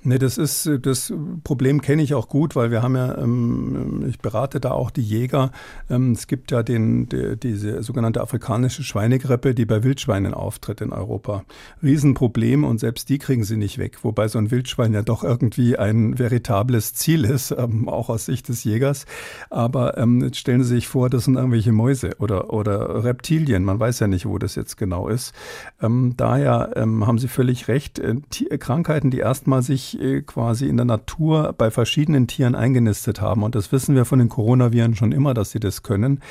[0.04, 1.12] Nee, das ist das
[1.44, 5.02] Problem kenne ich auch gut, weil wir haben ja, ähm, ich berate da auch die
[5.02, 5.52] Jäger.
[5.90, 10.94] Ähm, es gibt ja den, die, diese sogenannte afrikanische Schweinegrippe, die bei Wildschweinen auftritt in
[10.94, 11.44] Europa.
[11.82, 15.78] Riesenproblem und selbst die kriegen sie nicht weg, wobei so ein Wildschwein ja doch irgendwie
[15.78, 19.06] ein veritables Ziel ist, ähm, auch aus Sicht des Jägers.
[19.50, 23.64] Aber ähm, jetzt stellen Sie sich vor, das sind irgendwelche Mäuse oder, oder Reptilien.
[23.64, 25.34] Man weiß ja nicht, wo das jetzt genau ist.
[25.82, 28.00] Ähm, daher ähm, haben Sie völlig recht.
[28.00, 28.16] Äh,
[28.58, 33.44] Krankheiten, die erstmal sich äh, quasi in der Natur bei verschiedenen Tieren eingenistet haben.
[33.44, 36.22] Und das wissen wir von den Coronaviren schon immer, dass sie das können.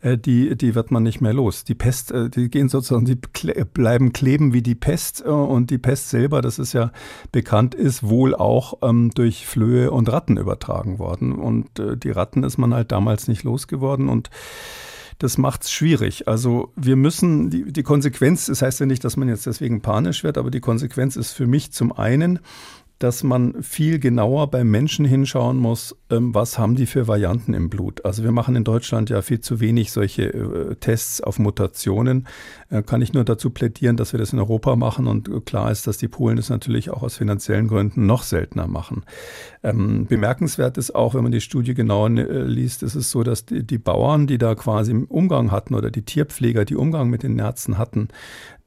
[0.00, 1.64] Äh, die, die wird man nicht mehr los.
[1.64, 3.16] Die Pest, äh, die gehen sozusagen, die
[3.64, 5.22] bleiben kleben wie die Pest.
[5.22, 6.92] Und die Pest selber, das ist ja
[7.32, 11.32] bekannt, ist wohl auch ähm, durch Flöhe und Ratten übertragen worden.
[11.32, 14.08] Und die Ratten ist man halt damals nicht losgeworden.
[14.08, 14.30] Und
[15.22, 16.26] das macht es schwierig.
[16.26, 20.24] Also wir müssen, die, die Konsequenz, das heißt ja nicht, dass man jetzt deswegen panisch
[20.24, 22.40] wird, aber die Konsequenz ist für mich zum einen,
[23.02, 27.68] dass man viel genauer beim Menschen hinschauen muss, ähm, was haben die für Varianten im
[27.68, 28.04] Blut.
[28.04, 32.28] Also wir machen in Deutschland ja viel zu wenig solche äh, Tests auf Mutationen.
[32.70, 35.86] Äh, kann ich nur dazu plädieren, dass wir das in Europa machen und klar ist,
[35.86, 39.04] dass die Polen das natürlich auch aus finanziellen Gründen noch seltener machen.
[39.64, 43.46] Ähm, bemerkenswert ist auch, wenn man die Studie genauer äh, liest, ist es so, dass
[43.46, 47.78] die, Bauern, die da quasi Umgang hatten oder die Tierpfleger, die Umgang mit den Nerzen
[47.78, 48.08] hatten,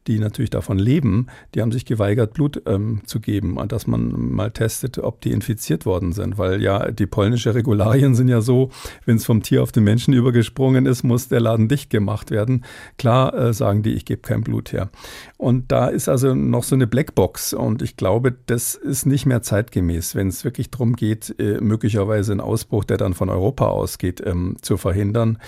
[0.08, 4.52] die natürlich davon leben, die haben sich geweigert, Blut ähm, zu geben, dass man mal
[4.52, 6.38] testet, ob die infiziert worden sind.
[6.38, 8.70] Weil ja, die polnische Regularien sind ja so,
[9.06, 12.66] wenn es vom Tier auf den Menschen übergesprungen ist, muss der Laden dicht gemacht werden.
[12.98, 14.90] Klar äh, sagen die, ich gebe kein Blut her.
[15.38, 17.54] Und da ist also noch so eine Blackbox.
[17.54, 22.32] Und ich glaube, das ist nicht mehr zeitgemäß, wenn es wirklich darum geht, äh, möglicherweise
[22.32, 25.40] einen Ausbruch, der dann von Europa ausgeht, ähm, zu verhindern,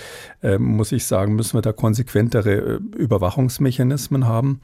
[0.41, 4.61] äh, muss ich sagen, müssen wir da konsequentere äh, Überwachungsmechanismen haben haben.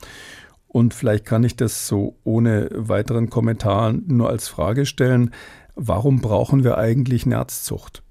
[0.67, 5.32] Und vielleicht kann ich das so ohne weiteren Kommentar nur als Frage stellen.
[5.76, 8.02] Warum brauchen wir eigentlich Nerzzucht?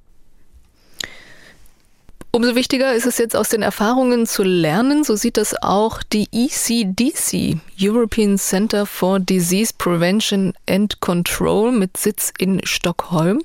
[2.34, 5.04] Umso wichtiger ist es jetzt aus den Erfahrungen zu lernen.
[5.04, 12.32] So sieht das auch die ECDC, European Center for Disease Prevention and Control mit Sitz
[12.38, 13.42] in Stockholm.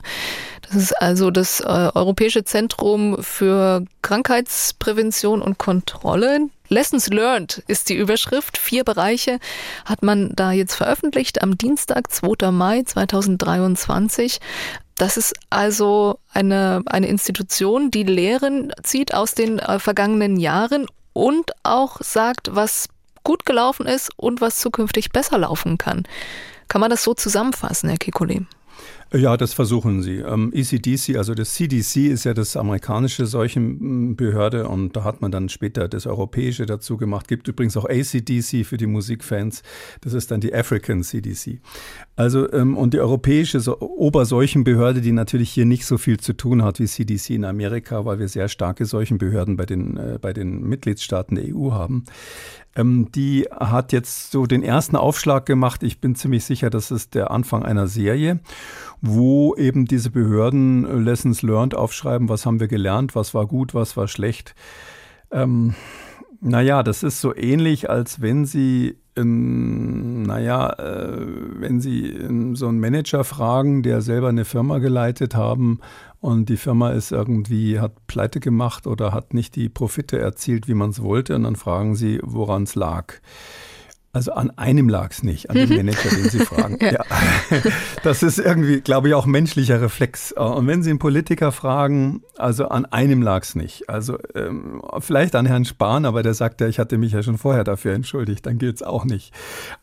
[0.62, 6.50] Das ist also das äh, Europäische Zentrum für Krankheitsprävention und Kontrolle.
[6.70, 8.58] Lessons Learned ist die Überschrift.
[8.58, 9.40] Vier Bereiche
[9.86, 12.52] hat man da jetzt veröffentlicht am Dienstag, 2.
[12.52, 14.40] Mai 2023.
[14.96, 21.52] Das ist also eine, eine Institution, die Lehren zieht aus den äh, vergangenen Jahren und
[21.64, 22.90] auch sagt, was
[23.24, 26.04] gut gelaufen ist und was zukünftig besser laufen kann.
[26.68, 28.46] Kann man das so zusammenfassen, Herr Kekulé?
[29.14, 30.18] Ja, das versuchen sie.
[30.18, 35.48] Ähm, ECDC, also das CDC ist ja das amerikanische Seuchenbehörde und da hat man dann
[35.48, 37.30] später das europäische dazu gemacht.
[37.30, 39.64] Gibt übrigens auch ACDC für die Musikfans.
[40.02, 41.62] Das ist dann die African CDC.
[42.18, 46.80] Also ähm, und die europäische Oberseuchenbehörde, die natürlich hier nicht so viel zu tun hat
[46.80, 51.36] wie CDC in Amerika, weil wir sehr starke Seuchenbehörden bei den, äh, bei den Mitgliedstaaten
[51.36, 52.04] der EU haben.
[52.78, 55.84] Ähm, die hat jetzt so den ersten Aufschlag gemacht.
[55.84, 58.40] Ich bin ziemlich sicher, das ist der Anfang einer Serie.
[59.02, 63.74] Wo eben diese Behörden äh, Lessons learned aufschreiben, was haben wir gelernt, was war gut,
[63.74, 64.56] was war schlecht.
[65.32, 65.76] Ähm,
[66.40, 71.26] naja, das ist so ähnlich, als wenn Sie, ähm, naja, äh,
[71.60, 75.80] wenn Sie ähm, so einen Manager fragen, der selber eine Firma geleitet haben
[76.20, 80.76] und die Firma ist irgendwie, hat pleite gemacht oder hat nicht die Profite erzielt, wie
[80.76, 83.16] man es wollte, und dann fragen Sie, woran es lag.
[84.18, 86.80] Also an einem lag es nicht, an dem Manager, den Sie fragen.
[86.82, 87.06] ja.
[88.02, 90.32] Das ist irgendwie, glaube ich, auch menschlicher Reflex.
[90.32, 93.90] Und wenn Sie einen Politiker fragen, also an einem lag es nicht.
[93.90, 97.38] Also ähm, vielleicht an Herrn Spahn, aber der sagt ja, ich hatte mich ja schon
[97.38, 99.36] vorher dafür entschuldigt, dann gilt es auch nicht.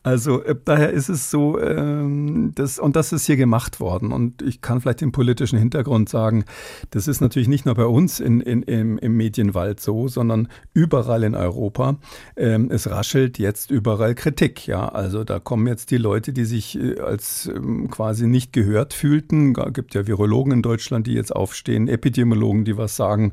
[0.03, 4.11] Also äh, daher ist es so, ähm, das, und das ist hier gemacht worden.
[4.11, 6.45] Und ich kann vielleicht den politischen Hintergrund sagen,
[6.91, 11.23] das ist natürlich nicht nur bei uns in, in, im, im Medienwald so, sondern überall
[11.23, 11.99] in Europa.
[12.37, 14.67] Ähm, es raschelt jetzt überall Kritik.
[14.67, 18.95] Ja, also da kommen jetzt die Leute, die sich äh, als ähm, quasi nicht gehört
[18.95, 19.55] fühlten.
[19.55, 23.33] Es gibt ja Virologen in Deutschland, die jetzt aufstehen, Epidemiologen, die was sagen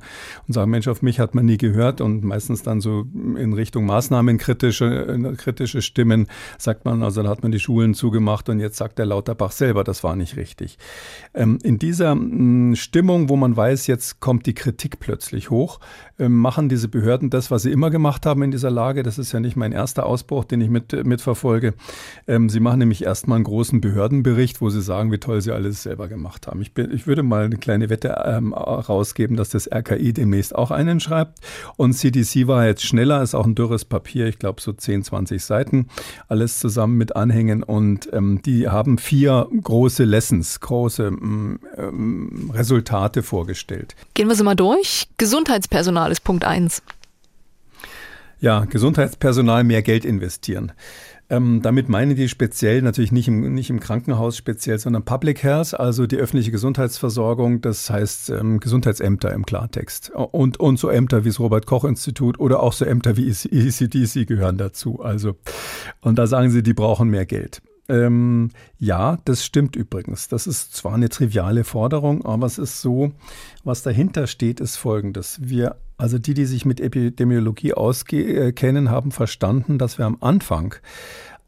[0.50, 3.86] und sagen, Mensch, auf mich hat man nie gehört und meistens dann so in Richtung
[3.86, 6.28] Maßnahmen kritische, äh, kritische Stimmen
[6.58, 9.86] sagt man, also da hat man die Schulen zugemacht und jetzt sagt der Lauterbach selber,
[9.86, 10.78] das war nicht richtig.
[11.34, 15.80] Ähm, in dieser mm, Stimmung, wo man weiß, jetzt kommt die Kritik plötzlich hoch,
[16.20, 19.04] ähm, machen diese Behörden das, was sie immer gemacht haben in dieser Lage.
[19.04, 21.74] Das ist ja nicht mein erster Ausbruch, den ich mit mit, mitverfolge.
[22.28, 25.84] Ähm, sie machen nämlich erstmal einen großen Behördenbericht, wo sie sagen, wie toll sie alles
[25.84, 26.62] selber gemacht haben.
[26.62, 30.72] Ich, bin, ich würde mal eine kleine Wette ähm, rausgeben, dass das RKI demnächst auch
[30.72, 31.40] einen schreibt.
[31.78, 35.44] Und CDC war jetzt schneller, ist auch ein dürres Papier, ich glaube so 10, 20
[35.44, 35.88] Seiten,
[36.28, 37.64] alles zusammen mit Anhängen.
[37.64, 43.96] Und ähm, die haben vier große Lessons, große ähm, ähm Resultate vorgestellt.
[44.14, 45.08] Gehen wir sie mal durch.
[45.18, 46.82] Gesundheitspersonal ist Punkt 1.
[48.42, 50.72] Ja, Gesundheitspersonal mehr Geld investieren.
[51.30, 55.80] Ähm, damit meinen die speziell natürlich nicht im, nicht im Krankenhaus speziell, sondern Public Health,
[55.80, 60.10] also die öffentliche Gesundheitsversorgung, das heißt ähm, Gesundheitsämter im Klartext.
[60.10, 65.02] Und, und so Ämter wie das Robert-Koch-Institut oder auch so Ämter wie ECDC gehören dazu.
[65.02, 65.36] Also,
[66.02, 67.62] und da sagen sie, die brauchen mehr Geld.
[67.90, 70.30] Ähm, ja, das stimmt übrigens.
[70.30, 73.12] Das ist zwar eine triviale Forderung, aber es ist so,
[73.64, 75.40] was dahinter steht, ist folgendes.
[75.42, 80.74] Wir also die, die sich mit Epidemiologie auskennen, haben verstanden, dass wir am Anfang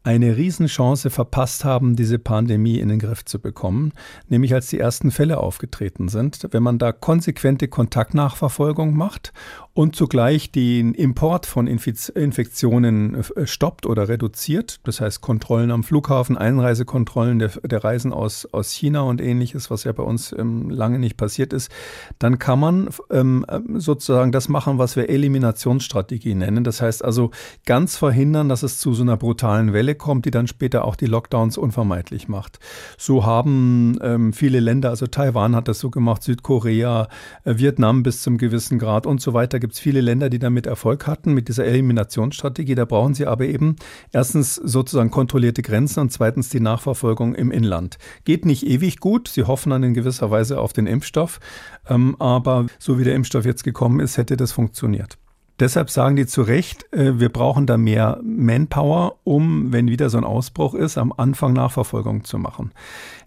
[0.04, 3.92] eine Riesenchance verpasst haben, diese Pandemie in den Griff zu bekommen,
[4.28, 6.46] nämlich als die ersten Fälle aufgetreten sind.
[6.52, 9.32] Wenn man da konsequente Kontaktnachverfolgung macht
[9.74, 14.78] und zugleich den Import von Infektionen äh, stoppt oder reduziert.
[14.84, 19.82] Das heißt Kontrollen am Flughafen, Einreisekontrollen der, der Reisen aus, aus China und ähnliches, was
[19.82, 21.72] ja bei uns ähm, lange nicht passiert ist.
[22.20, 23.44] Dann kann man ähm,
[23.74, 26.62] sozusagen das machen, was wir Eliminationsstrategie nennen.
[26.62, 27.32] Das heißt also
[27.66, 31.06] ganz verhindern, dass es zu so einer brutalen Welle kommt, die dann später auch die
[31.06, 32.60] Lockdowns unvermeidlich macht.
[32.96, 37.08] So haben ähm, viele Länder, also Taiwan hat das so gemacht, Südkorea,
[37.42, 40.66] äh, Vietnam bis zum gewissen Grad und so weiter gibt es viele Länder, die damit
[40.66, 42.74] Erfolg hatten mit dieser Eliminationsstrategie.
[42.74, 43.76] Da brauchen sie aber eben
[44.12, 47.96] erstens sozusagen kontrollierte Grenzen und zweitens die Nachverfolgung im Inland.
[48.26, 49.26] Geht nicht ewig gut.
[49.26, 51.40] Sie hoffen dann in gewisser Weise auf den Impfstoff.
[51.88, 55.16] Ähm, aber so wie der Impfstoff jetzt gekommen ist, hätte das funktioniert.
[55.60, 60.18] Deshalb sagen die zu Recht, äh, wir brauchen da mehr Manpower, um, wenn wieder so
[60.18, 62.72] ein Ausbruch ist, am Anfang Nachverfolgung zu machen.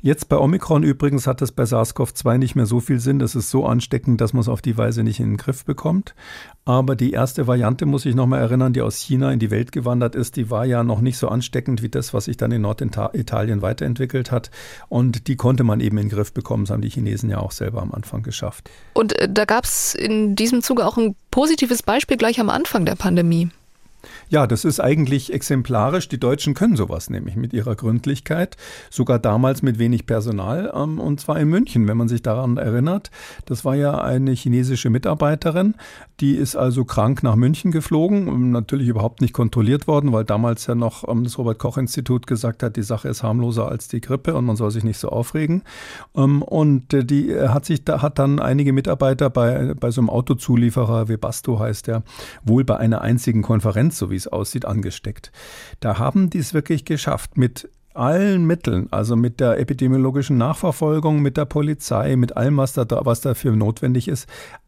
[0.01, 3.19] Jetzt bei Omikron übrigens hat es bei SARS-CoV-2 nicht mehr so viel Sinn.
[3.19, 6.15] Das ist so ansteckend, dass man es auf die Weise nicht in den Griff bekommt.
[6.65, 10.15] Aber die erste Variante, muss ich nochmal erinnern, die aus China in die Welt gewandert
[10.15, 13.61] ist, die war ja noch nicht so ansteckend wie das, was sich dann in Norditalien
[13.61, 14.51] weiterentwickelt hat.
[14.89, 16.65] Und die konnte man eben in den Griff bekommen.
[16.65, 18.69] Das haben die Chinesen ja auch selber am Anfang geschafft.
[18.93, 22.85] Und äh, da gab es in diesem Zuge auch ein positives Beispiel gleich am Anfang
[22.85, 23.49] der Pandemie.
[24.29, 26.09] Ja, das ist eigentlich exemplarisch.
[26.09, 28.57] Die Deutschen können sowas nämlich mit ihrer Gründlichkeit,
[28.89, 33.11] sogar damals mit wenig Personal, ähm, und zwar in München, wenn man sich daran erinnert.
[33.45, 35.75] Das war ja eine chinesische Mitarbeiterin,
[36.19, 40.65] die ist also krank nach München geflogen, ähm, natürlich überhaupt nicht kontrolliert worden, weil damals
[40.67, 44.01] ja noch ähm, das Robert Koch Institut gesagt hat, die Sache ist harmloser als die
[44.01, 45.63] Grippe und man soll sich nicht so aufregen.
[46.13, 50.09] Und äh, die äh, hat sich da hat dann einige Mitarbeiter bei bei so einem
[50.09, 52.03] Autozulieferer, Webasto heißt der,
[52.43, 55.31] wohl bei einer einzigen Konferenz, so wie es aussieht, angesteckt.
[55.79, 61.35] Da haben die es wirklich geschafft, mit allen Mitteln, also mit der epidemiologischen Nachverfolgung, mit
[61.35, 64.27] der Polizei, mit allem, was, da, was dafür notwendig ist,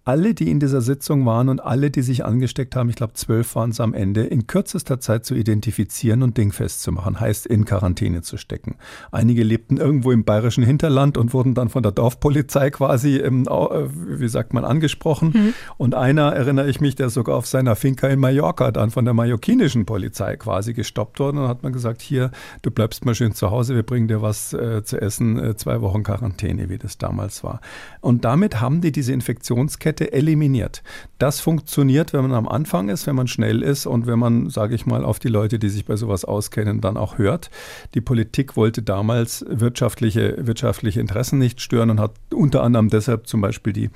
[0.10, 3.54] alle, die in dieser Sitzung waren und alle, die sich angesteckt haben, ich glaube zwölf
[3.54, 7.64] waren es am Ende, in kürzester Zeit zu identifizieren und dingfest zu machen, heißt in
[7.64, 8.78] Quarantäne zu stecken.
[9.12, 14.28] Einige lebten irgendwo im bayerischen Hinterland und wurden dann von der Dorfpolizei quasi, ähm, wie
[14.30, 15.32] sagt man, angesprochen.
[15.32, 15.54] Mhm.
[15.78, 19.14] Und einer, erinnere ich mich, der sogar auf seiner Finca in Mallorca dann von der
[19.14, 21.40] mallorquinischen Polizei quasi gestoppt wurde.
[21.40, 22.32] Und hat man gesagt, hier,
[22.64, 25.82] du bleibst mal schön zu Hause, wir bringen dir was äh, zu essen, äh, zwei
[25.82, 27.62] Wochen Quarantäne, wie das damals war.
[28.02, 30.84] Und damit haben die diese Infektionskette eliminiert.
[31.18, 34.76] Das funktioniert, wenn man am Anfang ist, wenn man schnell ist und wenn man, sage
[34.76, 37.50] ich mal, auf die Leute, die sich bei sowas auskennen, dann auch hört.
[37.94, 43.42] Die Politik wollte damals wirtschaftliche, wirtschaftliche Interessen nicht stören und hat unter anderem deshalb zum
[43.42, 43.90] Beispiel die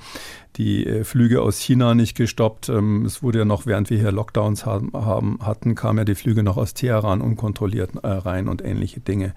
[0.56, 2.68] die äh, Flüge aus China nicht gestoppt.
[2.68, 6.42] Ähm, es wurde ja noch, während wir hier Lockdowns haben, hatten, kamen ja die Flüge
[6.42, 9.34] noch aus Teheran unkontrolliert äh, rein und ähnliche Dinge.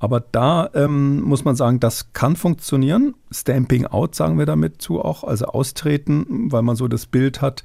[0.00, 3.14] Aber da ähm, muss man sagen, das kann funktionieren.
[3.30, 7.62] Stamping out sagen wir damit zu auch, also austreten, weil man so das Bild hat,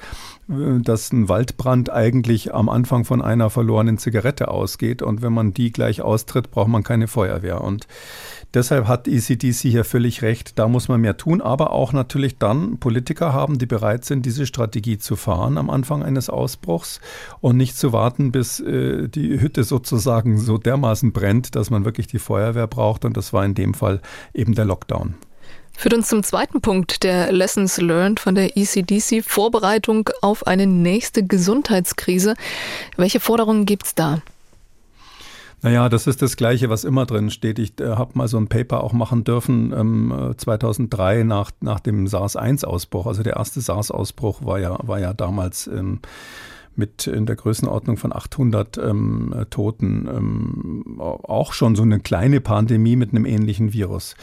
[0.50, 5.54] äh, dass ein Waldbrand eigentlich am Anfang von einer verlorenen Zigarette ausgeht und wenn man
[5.54, 7.62] die gleich austritt, braucht man keine Feuerwehr.
[7.62, 7.88] Und
[8.56, 12.78] Deshalb hat ECDC hier völlig recht, da muss man mehr tun, aber auch natürlich dann
[12.78, 17.02] Politiker haben, die bereit sind, diese Strategie zu fahren am Anfang eines Ausbruchs
[17.42, 22.08] und nicht zu warten, bis äh, die Hütte sozusagen so dermaßen brennt, dass man wirklich
[22.08, 24.02] die Feuerwehr braucht und das war in dem Fall
[24.34, 25.16] eben der Lockdown.
[25.78, 31.26] Führt uns zum zweiten Punkt der Lessons Learned von der ECDC, Vorbereitung auf eine nächste
[31.26, 32.36] Gesundheitskrise.
[32.96, 34.22] Welche Forderungen gibt es da?
[35.66, 37.58] Naja, das ist das Gleiche, was immer drin steht.
[37.58, 42.06] Ich äh, habe mal so ein Paper auch machen dürfen ähm, 2003 nach, nach dem
[42.06, 43.08] SARS-1-Ausbruch.
[43.08, 46.02] Also der erste SARS-Ausbruch war ja, war ja damals ähm,
[46.76, 52.96] mit in der Größenordnung von 800 ähm, Toten ähm, auch schon so eine kleine Pandemie
[52.96, 54.16] mit einem ähnlichen Virus.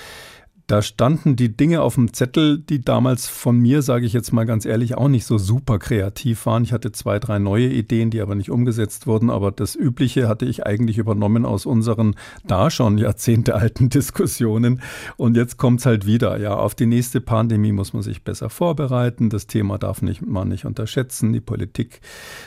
[0.66, 4.44] Da standen die Dinge auf dem Zettel, die damals von mir, sage ich jetzt mal
[4.44, 6.62] ganz ehrlich, auch nicht so super kreativ waren.
[6.62, 9.28] Ich hatte zwei, drei neue Ideen, die aber nicht umgesetzt wurden.
[9.28, 14.80] Aber das Übliche hatte ich eigentlich übernommen aus unseren da schon jahrzehntealten Diskussionen.
[15.16, 16.38] Und jetzt kommt es halt wieder.
[16.38, 19.30] Ja, auf die nächste Pandemie muss man sich besser vorbereiten.
[19.30, 21.32] Das Thema darf nicht, man nicht unterschätzen.
[21.32, 22.00] Die Politik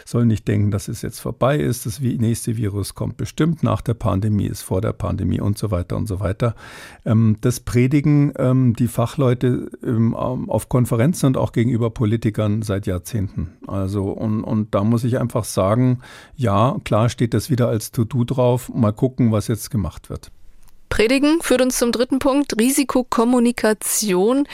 [0.05, 1.86] soll nicht denken, dass es jetzt vorbei ist.
[1.86, 5.97] Das nächste Virus kommt bestimmt nach der Pandemie, ist vor der Pandemie und so weiter
[5.97, 6.55] und so weiter.
[7.05, 13.53] Ähm, das predigen ähm, die Fachleute ähm, auf Konferenzen und auch gegenüber Politikern seit Jahrzehnten.
[13.68, 15.99] Also, und, und da muss ich einfach sagen,
[16.36, 18.72] ja, klar steht das wieder als To-Do drauf.
[18.74, 20.32] Mal gucken, was jetzt gemacht wird.
[20.95, 24.47] Predigen führt uns zum dritten Punkt, Risikokommunikation,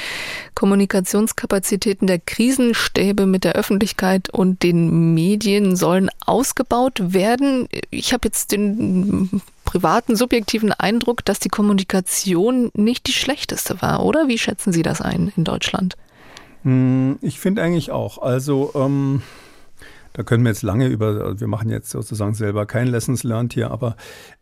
[0.55, 7.69] Kommunikationskapazitäten der Krisenstäbe mit der Öffentlichkeit und den Medien sollen ausgebaut werden.
[7.91, 14.27] Ich habe jetzt den privaten, subjektiven Eindruck, dass die Kommunikation nicht die schlechteste war, oder?
[14.27, 15.95] Wie schätzen Sie das ein in Deutschland?
[16.63, 18.17] Hm, ich finde eigentlich auch.
[18.17, 19.21] Also ähm,
[20.13, 23.71] da können wir jetzt lange über, wir machen jetzt sozusagen selber kein Lessons Learned hier,
[23.71, 23.95] aber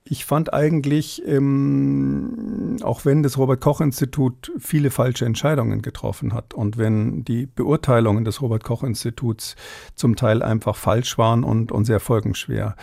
[0.03, 6.53] ich fand eigentlich, ähm, auch wenn das Robert Koch Institut viele falsche Entscheidungen getroffen hat
[6.53, 9.55] und wenn die Beurteilungen des Robert Koch Instituts
[9.95, 12.76] zum Teil einfach falsch waren und, und sehr folgenschwer,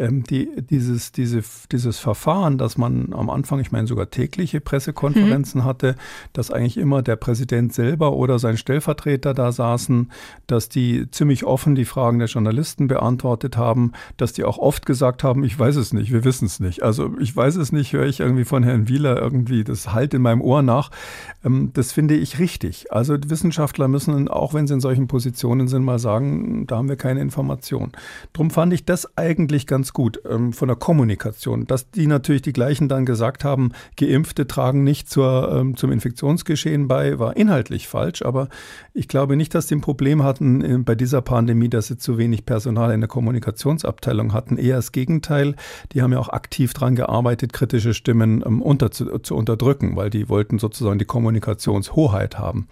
[0.00, 5.60] ähm, die, dieses, diese, dieses Verfahren, dass man am Anfang, ich meine sogar tägliche Pressekonferenzen
[5.60, 5.64] mhm.
[5.64, 5.94] hatte,
[6.32, 10.10] dass eigentlich immer der Präsident selber oder sein Stellvertreter da saßen,
[10.46, 15.22] dass die ziemlich offen die Fragen der Journalisten beantwortet haben, dass die auch oft gesagt
[15.22, 16.82] haben, ich weiß es nicht, wir wissen es nicht.
[16.82, 20.22] Also ich weiß es nicht, höre ich irgendwie von Herrn Wieler irgendwie, das halt in
[20.22, 20.90] meinem Ohr nach.
[21.44, 22.90] Ähm, das finde ich richtig.
[22.90, 26.96] Also Wissenschaftler müssen, auch wenn sie in solchen Positionen sind, mal sagen, da haben wir
[26.96, 27.92] keine Information.
[28.32, 32.52] Drum fand ich das eigentlich ganz gut ähm, von der Kommunikation, dass die natürlich die
[32.52, 38.22] gleichen dann gesagt haben, Geimpfte tragen nicht zur, ähm, zum Infektionsgeschehen bei, war inhaltlich falsch,
[38.22, 38.48] aber
[38.94, 42.18] ich glaube nicht, dass sie ein Problem hatten äh, bei dieser Pandemie, dass sie zu
[42.18, 44.56] wenig Personal in der Kommunikationsabteilung hatten.
[44.56, 45.54] Eher das Gegenteil.
[45.92, 50.10] Die haben ja auch aktiv daran gearbeitet, kritische Stimmen ähm, unter, zu, zu unterdrücken, weil
[50.10, 52.68] die wollten sozusagen die Kommunikationshoheit haben.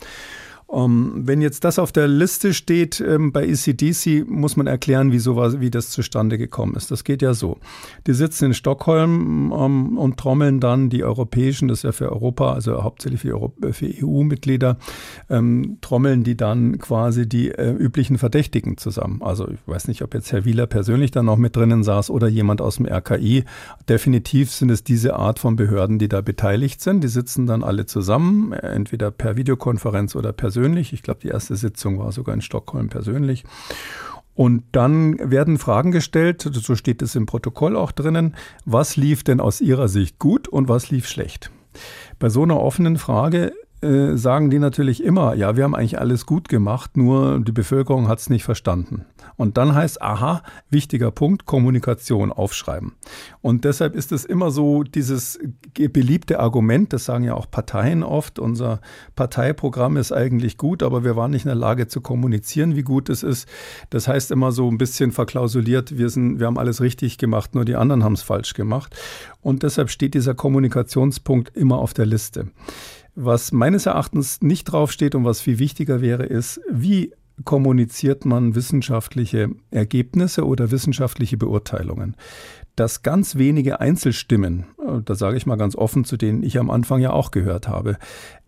[0.71, 5.13] Um, ähm, wenn jetzt das auf der Liste steht ähm, bei ECDC, muss man erklären,
[5.13, 6.91] wie, sowas, wie das zustande gekommen ist.
[6.91, 7.57] Das geht ja so.
[8.07, 12.53] Die sitzen in Stockholm um, und trommeln dann die europäischen, das ist ja für Europa,
[12.53, 13.51] also hauptsächlich für,
[14.03, 14.77] EU-Mitglieder,
[15.31, 19.23] ähm, trommeln die dann quasi die äh, üblichen Verdächtigen zusammen.
[19.23, 22.29] Also ich weiß nicht, ob jetzt Herr Wieler persönlich dann noch mit drinnen saß oder
[22.29, 23.45] jemand aus dem RKI.
[23.89, 27.03] Definitiv sind es diese Art von Behörden, die da beteiligt sind.
[27.03, 30.93] Die sitzen dann alle zusammen, entweder per Videokonferenz oder persönlich persönlich.
[30.93, 33.45] Ich glaube, die erste Sitzung war sogar in Stockholm persönlich.
[34.35, 38.35] Und dann werden Fragen gestellt, so steht es im Protokoll auch drinnen,
[38.65, 41.51] was lief denn aus Ihrer Sicht gut und was lief schlecht?
[42.19, 46.27] Bei so einer offenen Frage äh, sagen die natürlich immer, ja, wir haben eigentlich alles
[46.27, 49.05] gut gemacht, nur die Bevölkerung hat es nicht verstanden.
[49.37, 52.95] Und dann heißt, aha, wichtiger Punkt, Kommunikation aufschreiben.
[53.41, 55.39] Und deshalb ist es immer so dieses
[55.75, 58.81] beliebte Argument, das sagen ja auch Parteien oft, unser
[59.15, 63.09] Parteiprogramm ist eigentlich gut, aber wir waren nicht in der Lage zu kommunizieren, wie gut
[63.09, 63.49] es ist.
[63.91, 67.65] Das heißt immer so ein bisschen verklausuliert, wir, sind, wir haben alles richtig gemacht, nur
[67.65, 68.97] die anderen haben es falsch gemacht.
[69.41, 72.49] Und deshalb steht dieser Kommunikationspunkt immer auf der Liste.
[73.21, 77.13] Was meines Erachtens nicht draufsteht und was viel wichtiger wäre, ist, wie
[77.45, 82.15] kommuniziert man wissenschaftliche Ergebnisse oder wissenschaftliche Beurteilungen?
[82.77, 86.71] Dass ganz wenige Einzelstimmen, äh, da sage ich mal ganz offen, zu denen ich am
[86.71, 87.99] Anfang ja auch gehört habe,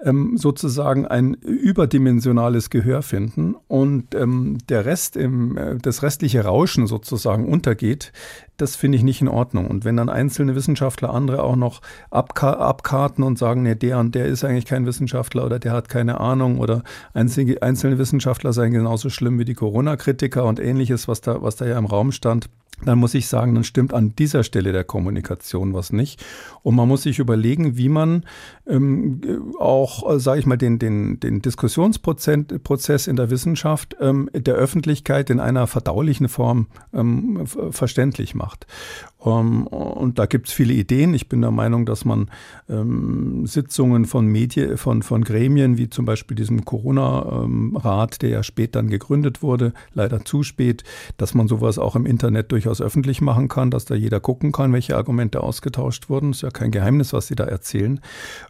[0.04, 6.86] ähm, sozusagen ein überdimensionales Gehör finden und ähm, der Rest, im, äh, das restliche Rauschen
[6.86, 8.12] sozusagen untergeht,
[8.56, 9.66] das finde ich nicht in Ordnung.
[9.66, 11.80] Und wenn dann einzelne Wissenschaftler andere auch noch
[12.10, 15.88] abka abkarten und sagen, nee, der und der ist eigentlich kein Wissenschaftler oder der hat
[15.88, 16.82] keine Ahnung oder
[17.14, 21.66] einzige, einzelne Wissenschaftler seien genauso schlimm wie die Corona-Kritiker und ähnliches, was da, was da
[21.66, 22.48] ja im Raum stand,
[22.84, 26.24] dann muss ich sagen, dann stimmt an dieser Stelle der Kommunikation was nicht.
[26.62, 28.24] Und man muss sich überlegen, wie man
[28.66, 29.20] ähm,
[29.58, 35.30] auch, äh, sage ich mal, den, den, den Diskussionsprozess in der Wissenschaft ähm, der Öffentlichkeit
[35.30, 38.66] in einer verdaulichen Form ähm, verständlich macht.
[39.20, 41.12] Um, ähm, und da gibt es viele Ideen.
[41.12, 42.30] Ich bin der Meinung, dass man
[42.70, 48.42] ähm, Sitzungen von Medien, von, von Gremien, wie zum Beispiel diesem Corona-Rat, ähm, der ja
[48.42, 50.84] spät dann gegründet wurde, leider zu spät,
[51.18, 54.72] dass man sowas auch im Internet durchaus öffentlich machen kann, dass da jeder gucken kann,
[54.72, 56.30] welche Argumente ausgetauscht wurden.
[56.30, 58.00] Ist ja kein Geheimnis, was Sie da erzählen.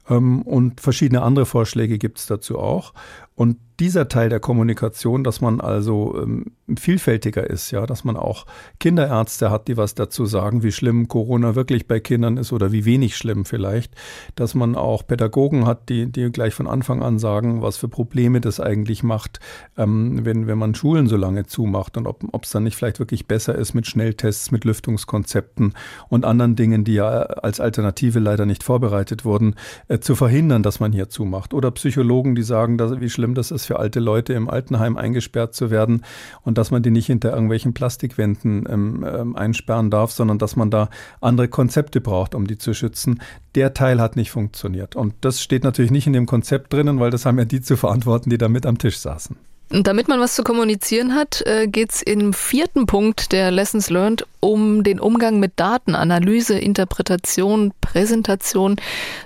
[0.08, 2.94] Ähm, und verschiedene andere Vorschläge gibt es dazu auch.
[3.40, 8.44] Und dieser Teil der Kommunikation, dass man also ähm, vielfältiger ist, ja, dass man auch
[8.78, 12.84] Kinderärzte hat, die was dazu sagen, wie schlimm Corona wirklich bei Kindern ist oder wie
[12.84, 13.94] wenig schlimm vielleicht,
[14.34, 18.42] dass man auch Pädagogen hat, die, die gleich von Anfang an sagen, was für Probleme
[18.42, 19.40] das eigentlich macht,
[19.78, 23.26] ähm, wenn, wenn man Schulen so lange zumacht und ob es dann nicht vielleicht wirklich
[23.26, 25.72] besser ist mit Schnelltests, mit Lüftungskonzepten
[26.10, 29.54] und anderen Dingen, die ja als Alternative leider nicht vorbereitet wurden,
[29.88, 31.54] äh, zu verhindern, dass man hier zumacht.
[31.54, 35.54] Oder Psychologen, die sagen, dass, wie schlimm das ist für alte Leute im Altenheim eingesperrt
[35.54, 36.04] zu werden
[36.42, 40.70] und dass man die nicht hinter irgendwelchen Plastikwänden ähm, ähm, einsperren darf, sondern dass man
[40.70, 40.88] da
[41.20, 43.20] andere Konzepte braucht, um die zu schützen.
[43.54, 44.96] Der Teil hat nicht funktioniert.
[44.96, 47.76] Und das steht natürlich nicht in dem Konzept drinnen, weil das haben ja die zu
[47.76, 49.36] verantworten, die da mit am Tisch saßen.
[49.72, 53.88] Und damit man was zu kommunizieren hat, äh, geht es im vierten Punkt der Lessons
[53.88, 58.76] Learned um den Umgang mit Daten, Analyse, Interpretation, Präsentation.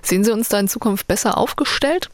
[0.03, 2.11] Sehen Sie uns da in Zukunft besser aufgestellt?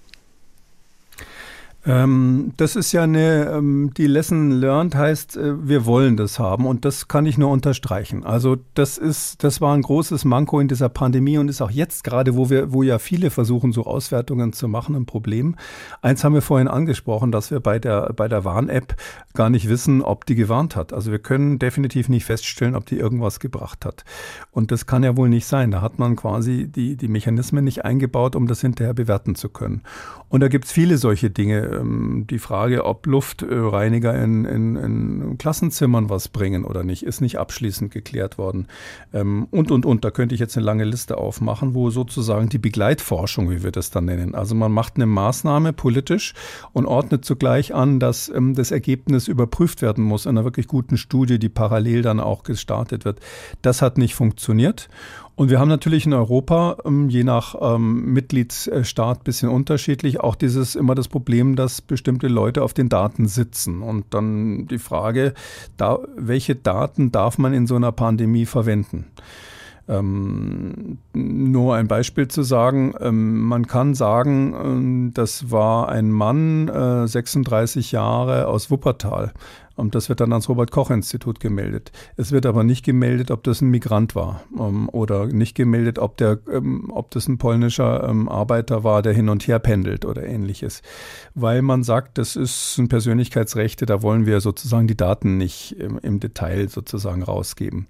[1.86, 6.66] Ähm, das ist ja eine, ähm, die Lesson learned heißt, äh, wir wollen das haben
[6.66, 8.22] und das kann ich nur unterstreichen.
[8.22, 12.04] Also das ist, das war ein großes Manko in dieser Pandemie und ist auch jetzt
[12.04, 15.56] gerade, wo wir, wo ja viele versuchen, so Auswertungen zu machen, ein Problem.
[16.02, 18.96] Eins haben wir vorhin angesprochen, dass wir bei der, bei der Warn-App
[19.32, 20.92] gar nicht wissen, ob die gewarnt hat.
[20.92, 24.04] Also wir können definitiv nicht feststellen, ob die irgendwas gebracht hat.
[24.50, 25.70] Und das kann ja wohl nicht sein.
[25.70, 29.80] Da hat man quasi die, die Mechanismen nicht eingebaut, um das hinterher bewerten zu können.
[30.28, 35.38] Und da gibt es viele solche Dinge ähm, die Frage, ob Luftreiniger in, in, in,
[35.38, 38.66] Klassenzimmern was bringen oder nicht, ist nicht abschließend geklärt worden.
[39.12, 42.58] Ähm, und, und, und, da könnte ich jetzt eine lange Liste aufmachen, wo sozusagen die
[42.58, 46.34] Begleitforschung, wie wir das dann nennen, also man macht eine Maßnahme politisch
[46.72, 50.96] und ordnet zugleich an, dass ähm, das Ergebnis überprüft werden muss in einer wirklich guten
[50.96, 53.20] Studie, die parallel dann auch gestartet wird.
[53.62, 54.88] Das hat nicht funktioniert.
[55.40, 60.76] Und wir haben natürlich in Europa, ähm, je nach ähm, Mitgliedsstaat, bisschen unterschiedlich, auch dieses
[60.76, 63.80] immer das Problem, dass bestimmte Leute auf den Daten sitzen.
[63.80, 65.32] Und dann die Frage,
[65.78, 69.06] da, welche Daten darf man in so einer Pandemie verwenden?
[69.88, 76.68] Ähm, nur ein Beispiel zu sagen, ähm, man kann sagen, ähm, das war ein Mann,
[76.68, 79.32] äh, 36 Jahre aus Wuppertal.
[79.76, 81.92] Und das wird dann ans Robert-Koch-Institut gemeldet.
[82.16, 86.16] Es wird aber nicht gemeldet, ob das ein Migrant war ähm, oder nicht gemeldet, ob,
[86.16, 90.24] der, ähm, ob das ein polnischer ähm, Arbeiter war, der hin und her pendelt oder
[90.24, 90.82] ähnliches.
[91.34, 95.98] Weil man sagt, das ist ein Persönlichkeitsrechte, da wollen wir sozusagen die Daten nicht im,
[95.98, 97.86] im Detail sozusagen rausgeben.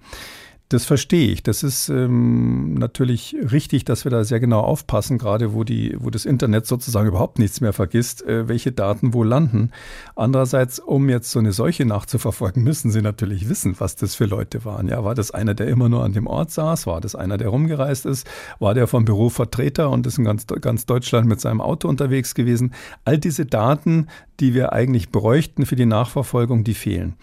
[0.71, 1.43] Das verstehe ich.
[1.43, 6.11] Das ist ähm, natürlich richtig, dass wir da sehr genau aufpassen, gerade wo die, wo
[6.11, 9.73] das Internet sozusagen überhaupt nichts mehr vergisst, äh, welche Daten wo landen.
[10.15, 14.65] Andererseits, um jetzt so eine Seuche nachzuverfolgen, müssen Sie natürlich wissen, was das für Leute
[14.65, 14.87] waren.
[14.87, 16.87] Ja, war das einer, der immer nur an dem Ort saß?
[16.87, 18.25] War das einer, der rumgereist ist?
[18.61, 22.37] War der vom Büro Vertreter und ist in ganz, ganz Deutschland mit seinem Auto unterwegs
[22.37, 22.75] gewesen?
[23.05, 24.07] All diese Daten,
[24.41, 27.15] die wir eigentlich bräuchten für die Nachverfolgung, die fehlen.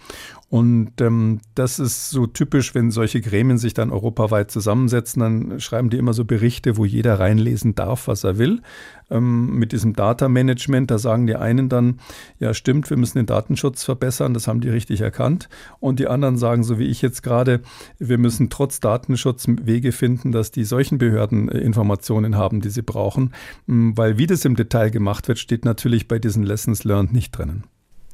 [0.50, 5.90] Und ähm, das ist so typisch, wenn solche Gremien sich dann europaweit zusammensetzen, dann schreiben
[5.90, 8.62] die immer so Berichte, wo jeder reinlesen darf, was er will.
[9.10, 10.90] Ähm, mit diesem Data Management.
[10.90, 12.00] Da sagen die einen dann,
[12.38, 15.48] ja stimmt, wir müssen den Datenschutz verbessern, das haben die richtig erkannt.
[15.80, 17.60] Und die anderen sagen, so wie ich jetzt gerade,
[17.98, 22.82] wir müssen trotz Datenschutz Wege finden, dass die solchen Behörden äh, Informationen haben, die sie
[22.82, 23.32] brauchen.
[23.66, 27.36] Mm, weil wie das im Detail gemacht wird, steht natürlich bei diesen Lessons Learned nicht
[27.36, 27.64] drinnen.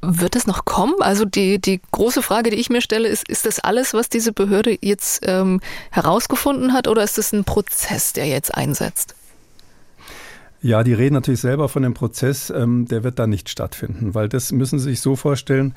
[0.01, 0.95] Wird es noch kommen?
[0.99, 4.33] Also die, die große Frage, die ich mir stelle, ist, ist das alles, was diese
[4.33, 9.15] Behörde jetzt ähm, herausgefunden hat oder ist es ein Prozess, der jetzt einsetzt?
[10.65, 14.27] Ja, die reden natürlich selber von dem Prozess, ähm, der wird da nicht stattfinden, weil
[14.27, 15.75] das müssen Sie sich so vorstellen.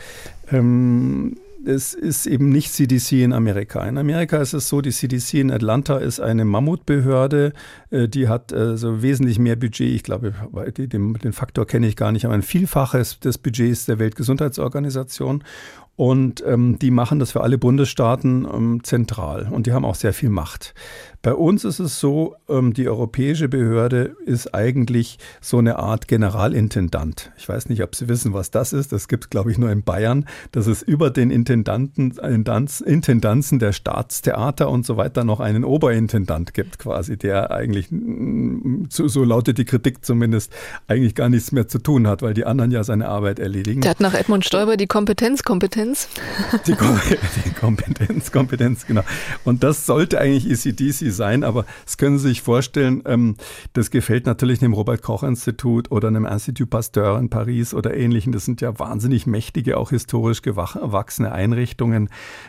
[0.51, 1.37] Ähm,
[1.67, 3.87] es ist eben nicht CDC in Amerika.
[3.87, 7.53] In Amerika ist es so, die CDC in Atlanta ist eine Mammutbehörde,
[7.91, 9.95] äh, die hat äh, so wesentlich mehr Budget.
[9.95, 10.33] Ich glaube,
[10.79, 15.45] den, den Faktor kenne ich gar nicht, aber ein Vielfaches des Budgets der Weltgesundheitsorganisation.
[15.97, 20.15] Und ähm, die machen das für alle Bundesstaaten ähm, zentral und die haben auch sehr
[20.15, 20.73] viel Macht.
[21.21, 27.33] Bei uns ist es so, ähm, die europäische Behörde ist eigentlich so eine Art Generalintendant.
[27.37, 28.93] Ich weiß nicht, ob Sie wissen, was das ist.
[28.93, 30.27] Das gibt es, glaube ich, nur in Bayern.
[30.53, 36.79] Das ist über den Intendanten, Intendanzen der Staatstheater und so weiter noch einen Oberintendant gibt
[36.79, 37.89] quasi, der eigentlich,
[38.89, 40.53] so, so lautet die Kritik zumindest,
[40.87, 43.81] eigentlich gar nichts mehr zu tun hat, weil die anderen ja seine Arbeit erledigen.
[43.81, 46.09] Der hat nach Edmund Stoiber die Kompetenz, Kompetenz.
[46.67, 47.01] Die, Kom
[47.45, 49.03] die Kompetenz, Kompetenz, genau.
[49.45, 53.37] Und das sollte eigentlich ECDC sein, aber das können Sie sich vorstellen, ähm,
[53.73, 58.33] das gefällt natürlich dem Robert-Koch-Institut oder einem Institut Pasteur in Paris oder ähnlichen.
[58.33, 62.09] Das sind ja wahnsinnig mächtige, auch historisch gewachsene Einrichtungen,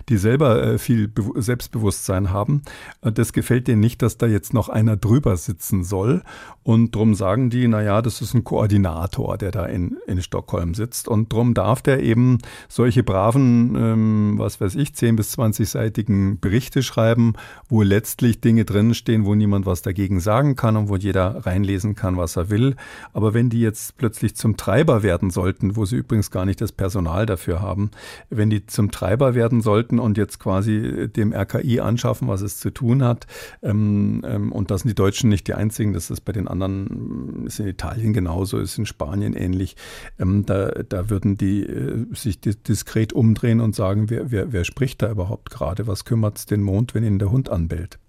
[0.09, 2.61] die selber äh, viel Selbstbewusstsein haben.
[3.01, 6.23] Äh, das gefällt denen nicht, dass da jetzt noch einer drüber sitzen soll.
[6.63, 10.73] Und drum sagen die, na ja, das ist ein Koordinator, der da in, in Stockholm
[10.73, 11.07] sitzt.
[11.07, 12.37] Und drum darf der eben
[12.67, 17.33] solche braven, ähm, was weiß ich, 10 bis 20-seitigen Berichte schreiben,
[17.67, 22.17] wo letztlich Dinge drinstehen, wo niemand was dagegen sagen kann und wo jeder reinlesen kann,
[22.17, 22.75] was er will.
[23.13, 26.71] Aber wenn die jetzt plötzlich zum Treiber werden sollten, wo sie übrigens gar nicht das
[26.71, 27.91] Personal dafür haben,
[28.31, 32.71] wenn die zum Treiber werden sollten und jetzt quasi dem RKI anschaffen, was es zu
[32.71, 33.27] tun hat,
[33.61, 37.45] ähm, ähm, und das sind die Deutschen nicht die einzigen, das ist bei den anderen,
[37.45, 39.75] ist in Italien genauso, ist in Spanien ähnlich,
[40.17, 45.03] ähm, da, da würden die äh, sich diskret umdrehen und sagen, wer, wer, wer spricht
[45.03, 45.85] da überhaupt gerade?
[45.85, 47.99] Was kümmert es den Mond, wenn ihn der Hund anbellt?